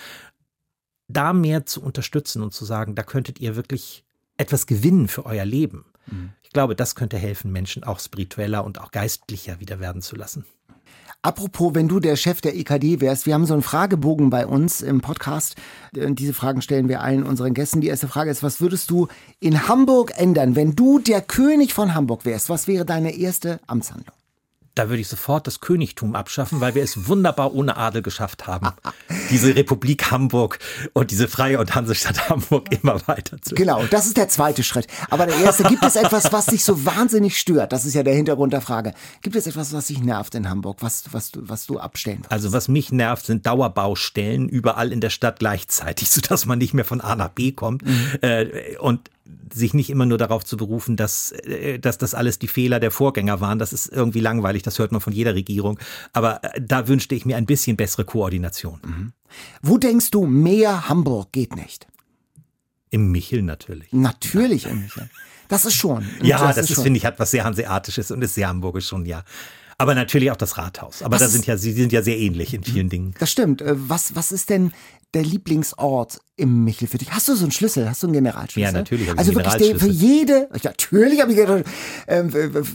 [1.09, 4.05] da mehr zu unterstützen und zu sagen, da könntet ihr wirklich
[4.37, 5.85] etwas gewinnen für euer Leben.
[6.07, 6.33] Mhm.
[6.43, 10.45] Ich glaube, das könnte helfen, Menschen auch spiritueller und auch geistlicher wieder werden zu lassen.
[11.25, 14.83] Apropos, wenn du der Chef der EKD wärst, wir haben so einen Fragebogen bei uns
[14.83, 15.57] im Podcast.
[15.95, 17.81] Diese Fragen stellen wir allen unseren Gästen.
[17.81, 19.09] Die erste Frage ist, was würdest du
[19.41, 22.51] in Hamburg ändern, wenn du der König von Hamburg wärst?
[22.51, 24.15] Was wäre deine erste Amtshandlung?
[24.75, 28.73] Da würde ich sofort das Königtum abschaffen, weil wir es wunderbar ohne Adel geschafft haben,
[29.31, 30.59] diese Republik Hamburg
[30.93, 33.55] und diese freie und Hansestadt Hamburg immer weiter zu.
[33.55, 34.87] Genau, das ist der zweite Schritt.
[35.11, 37.73] Aber der erste, gibt es etwas, was dich so wahnsinnig stört?
[37.73, 38.95] Das ist ja der Hintergrund der Frage.
[39.23, 42.33] Gibt es etwas, was dich nervt in Hamburg, was, was, du, was du abstellen willst?
[42.33, 46.85] Also was mich nervt, sind Dauerbaustellen überall in der Stadt gleichzeitig, sodass man nicht mehr
[46.85, 47.87] von A nach B kommt.
[47.87, 48.19] Mhm.
[48.23, 49.11] Äh, und
[49.53, 52.91] sich nicht immer nur darauf zu berufen, dass, äh, dass das alles die Fehler der
[52.91, 53.59] Vorgänger waren.
[53.59, 55.79] Das ist irgendwie langweilig, das hört man von jeder Regierung.
[56.13, 58.81] Aber äh, da wünschte ich mir ein bisschen bessere Koordination.
[58.85, 59.13] Mhm.
[59.63, 61.87] Wo denkst du, mehr Hamburg geht nicht?
[62.91, 63.93] Im Michel natürlich.
[63.93, 65.09] Natürlich im Michel.
[65.49, 66.07] Das ist schon.
[66.23, 69.05] Ja, das, das ist, finde ich, hat was sehr Hanseatisches und ist sehr hamburgisch schon,
[69.05, 69.25] ja.
[69.85, 71.03] Aber natürlich auch das Rathaus.
[71.03, 73.15] Aber was da sind ja, sie sind ja sehr ähnlich in vielen Dingen.
[73.19, 73.61] Das stimmt.
[73.61, 74.73] Äh, was, was ist denn
[75.13, 77.13] der Lieblingsort im Michel für dich?
[77.13, 77.89] Hast du so einen Schlüssel?
[77.89, 78.63] Hast du einen Generalschlüssel?
[78.63, 79.11] Ja, natürlich.
[79.17, 82.25] Also wirklich der, für jede, natürlich habe ich äh,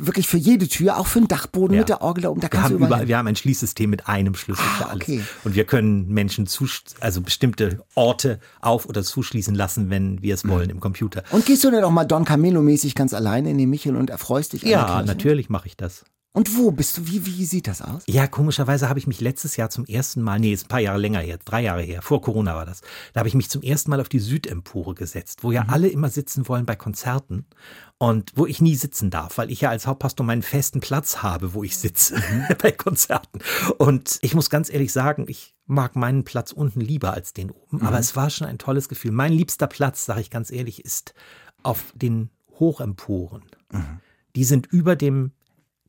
[0.06, 1.82] wirklich für jede Tür, auch für den Dachboden ja.
[1.82, 2.42] mit der Orgel da oben.
[2.42, 5.04] Da wir, haben über, wir haben ein Schließsystem mit einem Schlüssel ah, für alles.
[5.04, 5.24] Okay.
[5.44, 6.68] Und wir können Menschen zu,
[7.00, 10.76] also bestimmte Orte auf- oder zuschließen lassen, wenn wir es wollen mhm.
[10.76, 11.24] im Computer.
[11.32, 14.54] Und gehst du denn auch mal Don Camillo-mäßig ganz alleine in den Michel und erfreust
[14.54, 14.62] dich?
[14.62, 16.06] Ja, natürlich mache ich das.
[16.32, 17.08] Und wo bist du?
[17.08, 18.04] Wie, wie sieht das aus?
[18.06, 21.00] Ja, komischerweise habe ich mich letztes Jahr zum ersten Mal, nee, ist ein paar Jahre
[21.00, 22.82] länger her, drei Jahre her, vor Corona war das,
[23.14, 25.70] da habe ich mich zum ersten Mal auf die Südempore gesetzt, wo ja mhm.
[25.72, 27.46] alle immer sitzen wollen bei Konzerten
[27.98, 31.56] und wo ich nie sitzen darf, weil ich ja als Hauptpastor meinen festen Platz habe,
[31.56, 32.46] wo ich sitze mhm.
[32.62, 33.40] bei Konzerten.
[33.80, 37.78] Und ich muss ganz ehrlich sagen, ich mag meinen Platz unten lieber als den oben,
[37.78, 37.88] mhm.
[37.88, 39.12] aber es war schon ein tolles Gefühl.
[39.12, 41.16] Mein liebster Platz, sage ich ganz ehrlich, ist
[41.64, 43.44] auf den Hochemporen.
[43.72, 44.00] Mhm.
[44.36, 45.32] Die sind über dem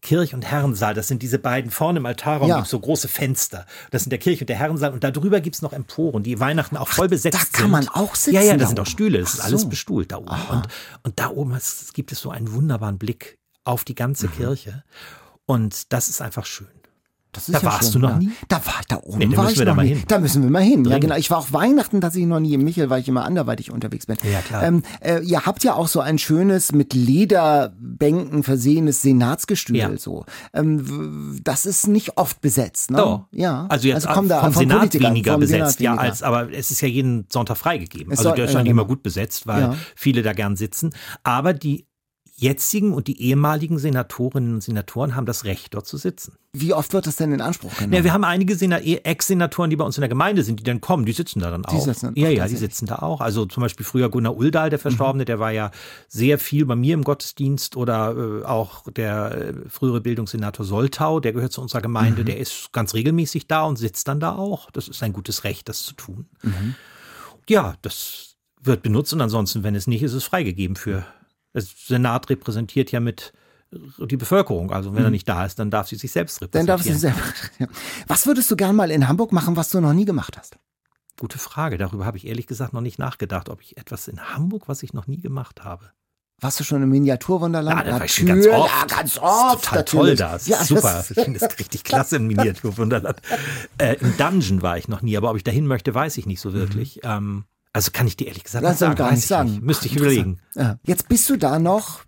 [0.03, 0.95] Kirch- und Herrensaal.
[0.95, 2.57] Das sind diese beiden vorne im Altarraum ja.
[2.57, 3.67] gibt's so große Fenster.
[3.91, 4.93] Das sind der Kirch- und der Herrensaal.
[4.93, 7.55] Und darüber gibt's noch Emporen, die Weihnachten auch voll besetzt sind.
[7.55, 8.37] Da kann man auch sitzen.
[8.37, 9.19] Ja, ja, da sind auch Stühle.
[9.19, 10.31] Es ist alles bestuhlt da oben.
[10.51, 10.69] Und,
[11.03, 14.33] und da oben ist, gibt es so einen wunderbaren Blick auf die ganze mhm.
[14.33, 14.85] Kirche.
[15.47, 16.69] Und das ist einfach schön
[17.33, 18.19] da ja warst schön, du noch ja.
[18.19, 18.31] nie?
[18.49, 19.19] Da war ich da oben.
[19.19, 19.89] Nee, da war ich noch nie.
[19.89, 20.03] Hin.
[20.09, 20.85] Da müssen wir mal hin.
[20.85, 20.91] Dringend.
[20.91, 21.17] Ja, genau.
[21.17, 24.17] Ich war auch Weihnachten tatsächlich noch nie im Michel, weil ich immer anderweitig unterwegs bin.
[24.31, 24.65] Ja, klar.
[24.65, 29.77] Ähm, äh, ihr habt ja auch so ein schönes, mit Lederbänken versehenes Senatsgestühl.
[29.77, 29.97] Ja.
[29.97, 30.25] So.
[30.53, 32.91] Ähm, das ist nicht oft besetzt.
[32.91, 32.99] Ne?
[32.99, 33.27] Doch.
[33.33, 33.67] Ja.
[33.69, 35.79] Also jetzt also kommt da vom, vom Senat Politiker, weniger vom besetzt.
[35.79, 38.13] Senat ja, als, aber es ist ja jeden Sonntag freigegeben.
[38.13, 40.91] Es also soll, ist ja nicht immer gut besetzt, weil viele da gern sitzen.
[41.23, 41.87] Aber die
[42.41, 46.37] jetzigen und die ehemaligen Senatorinnen und Senatoren haben das Recht, dort zu sitzen.
[46.53, 47.93] Wie oft wird das denn in Anspruch genommen?
[47.93, 50.81] Ja, wir haben einige eh, Ex-Senatoren, die bei uns in der Gemeinde sind, die dann
[50.81, 51.73] kommen, die sitzen da dann auch.
[51.73, 53.21] Die sitzen, ja, ja, die sitzen da auch.
[53.21, 55.27] Also zum Beispiel früher Gunnar Uldal, der Verstorbene, mhm.
[55.27, 55.71] der war ja
[56.09, 61.33] sehr viel bei mir im Gottesdienst oder äh, auch der äh, frühere Bildungssenator Soltau, der
[61.33, 62.27] gehört zu unserer Gemeinde, mhm.
[62.27, 64.71] der ist ganz regelmäßig da und sitzt dann da auch.
[64.71, 66.27] Das ist ein gutes Recht, das zu tun.
[66.43, 66.75] Mhm.
[67.49, 71.05] Ja, das wird benutzt und ansonsten, wenn es nicht ist, ist es freigegeben für.
[71.55, 73.33] Der Senat repräsentiert ja mit
[73.73, 74.73] die Bevölkerung.
[74.73, 75.13] Also wenn er hm.
[75.13, 76.67] nicht da ist, dann darf sie sich selbst repräsentieren.
[76.67, 77.21] Dann darf sie selber.
[78.09, 80.59] Was würdest du gern mal in Hamburg machen, was du noch nie gemacht hast?
[81.19, 81.79] Gute Frage.
[81.79, 84.93] Darüber habe ich ehrlich gesagt noch nicht nachgedacht, ob ich etwas in Hamburg, was ich
[84.93, 85.93] noch nie gemacht habe.
[86.41, 87.79] Warst du schon im Miniaturwunderland?
[87.79, 88.71] Ja, da war ich schon ganz oft.
[88.71, 89.65] Ja, ganz oft.
[89.65, 90.19] total natürlich.
[90.19, 90.39] toll da.
[90.47, 91.05] Ja, super.
[91.11, 93.21] Ich finde das richtig klasse im Miniaturwunderland.
[93.77, 96.41] äh, Im Dungeon war ich noch nie, aber ob ich dahin möchte, weiß ich nicht
[96.41, 96.97] so wirklich.
[96.97, 97.11] Mhm.
[97.11, 98.95] Ähm, also kann ich dir ehrlich gesagt Lass nicht sagen.
[98.97, 99.51] Gar nicht sagen.
[99.51, 99.63] Nicht.
[99.63, 100.41] Müsste ich überlegen.
[100.55, 100.79] Ja.
[100.83, 102.01] Jetzt bist du da noch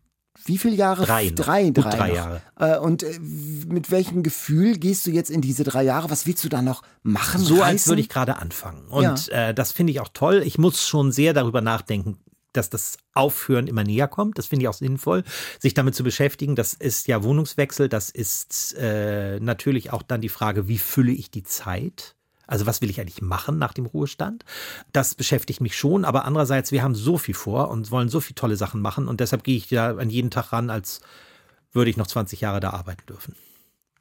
[0.44, 1.04] wie viele Jahre?
[1.04, 1.30] Drei.
[1.30, 2.42] Drei, drei, drei Jahre.
[2.58, 6.10] Äh, und äh, mit welchem Gefühl gehst du jetzt in diese drei Jahre?
[6.10, 7.40] Was willst du da noch machen?
[7.40, 7.64] So reißen?
[7.64, 8.86] als würde ich gerade anfangen.
[8.88, 9.50] Und ja.
[9.50, 10.42] äh, das finde ich auch toll.
[10.44, 12.18] Ich muss schon sehr darüber nachdenken,
[12.52, 14.38] dass das Aufhören immer näher kommt.
[14.38, 15.22] Das finde ich auch sinnvoll,
[15.60, 16.56] sich damit zu beschäftigen.
[16.56, 17.88] Das ist ja Wohnungswechsel.
[17.88, 22.16] Das ist äh, natürlich auch dann die Frage, wie fülle ich die Zeit?
[22.46, 24.44] Also was will ich eigentlich machen nach dem Ruhestand?
[24.92, 28.34] Das beschäftigt mich schon, aber andererseits, wir haben so viel vor und wollen so viele
[28.34, 31.00] tolle Sachen machen und deshalb gehe ich da an jeden Tag ran, als
[31.72, 33.34] würde ich noch 20 Jahre da arbeiten dürfen.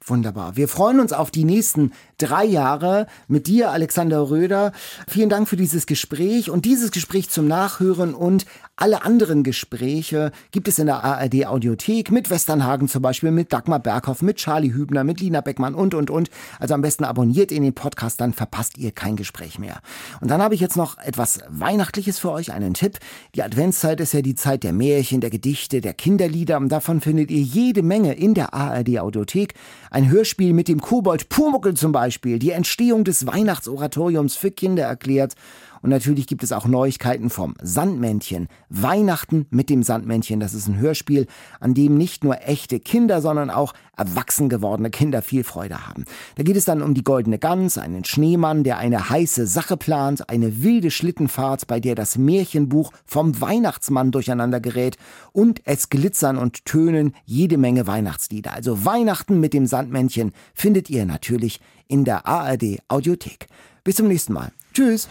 [0.04, 0.56] Wunderbar.
[0.56, 4.72] Wir freuen uns auf die nächsten drei Jahre mit dir, Alexander Röder.
[5.06, 10.66] Vielen Dank für dieses Gespräch und dieses Gespräch zum Nachhören und alle anderen Gespräche gibt
[10.66, 15.04] es in der ARD Audiothek mit Westernhagen zum Beispiel, mit Dagmar Berghoff, mit Charlie Hübner,
[15.04, 16.30] mit Lina Beckmann und, und, und.
[16.58, 19.80] Also am besten abonniert ihr den Podcast, dann verpasst ihr kein Gespräch mehr.
[20.20, 22.98] Und dann habe ich jetzt noch etwas Weihnachtliches für euch, einen Tipp.
[23.36, 27.30] Die Adventszeit ist ja die Zeit der Märchen, der Gedichte, der Kinderlieder und davon findet
[27.30, 29.54] ihr jede Menge in der ARD Audiothek.
[29.92, 35.34] Ein Hörspiel mit dem Kobold Pumuckel zum Beispiel, die Entstehung des Weihnachtsoratoriums für Kinder erklärt
[35.82, 38.48] und natürlich gibt es auch Neuigkeiten vom Sandmännchen.
[38.68, 40.38] Weihnachten mit dem Sandmännchen.
[40.38, 41.26] Das ist ein Hörspiel,
[41.58, 46.04] an dem nicht nur echte Kinder, sondern auch erwachsen gewordene Kinder viel Freude haben.
[46.36, 50.28] Da geht es dann um die goldene Gans, einen Schneemann, der eine heiße Sache plant,
[50.30, 54.96] eine wilde Schlittenfahrt, bei der das Märchenbuch vom Weihnachtsmann durcheinander gerät
[55.32, 58.54] und es glitzern und tönen jede Menge Weihnachtslieder.
[58.54, 63.48] Also Weihnachten mit dem Sandmännchen findet ihr natürlich in der ARD Audiothek.
[63.84, 64.52] Bis zum nächsten Mal.
[64.72, 65.06] Tschüss.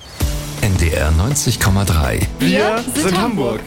[0.61, 2.27] NDR 90,3.
[2.39, 3.61] Wir sind Hamburg.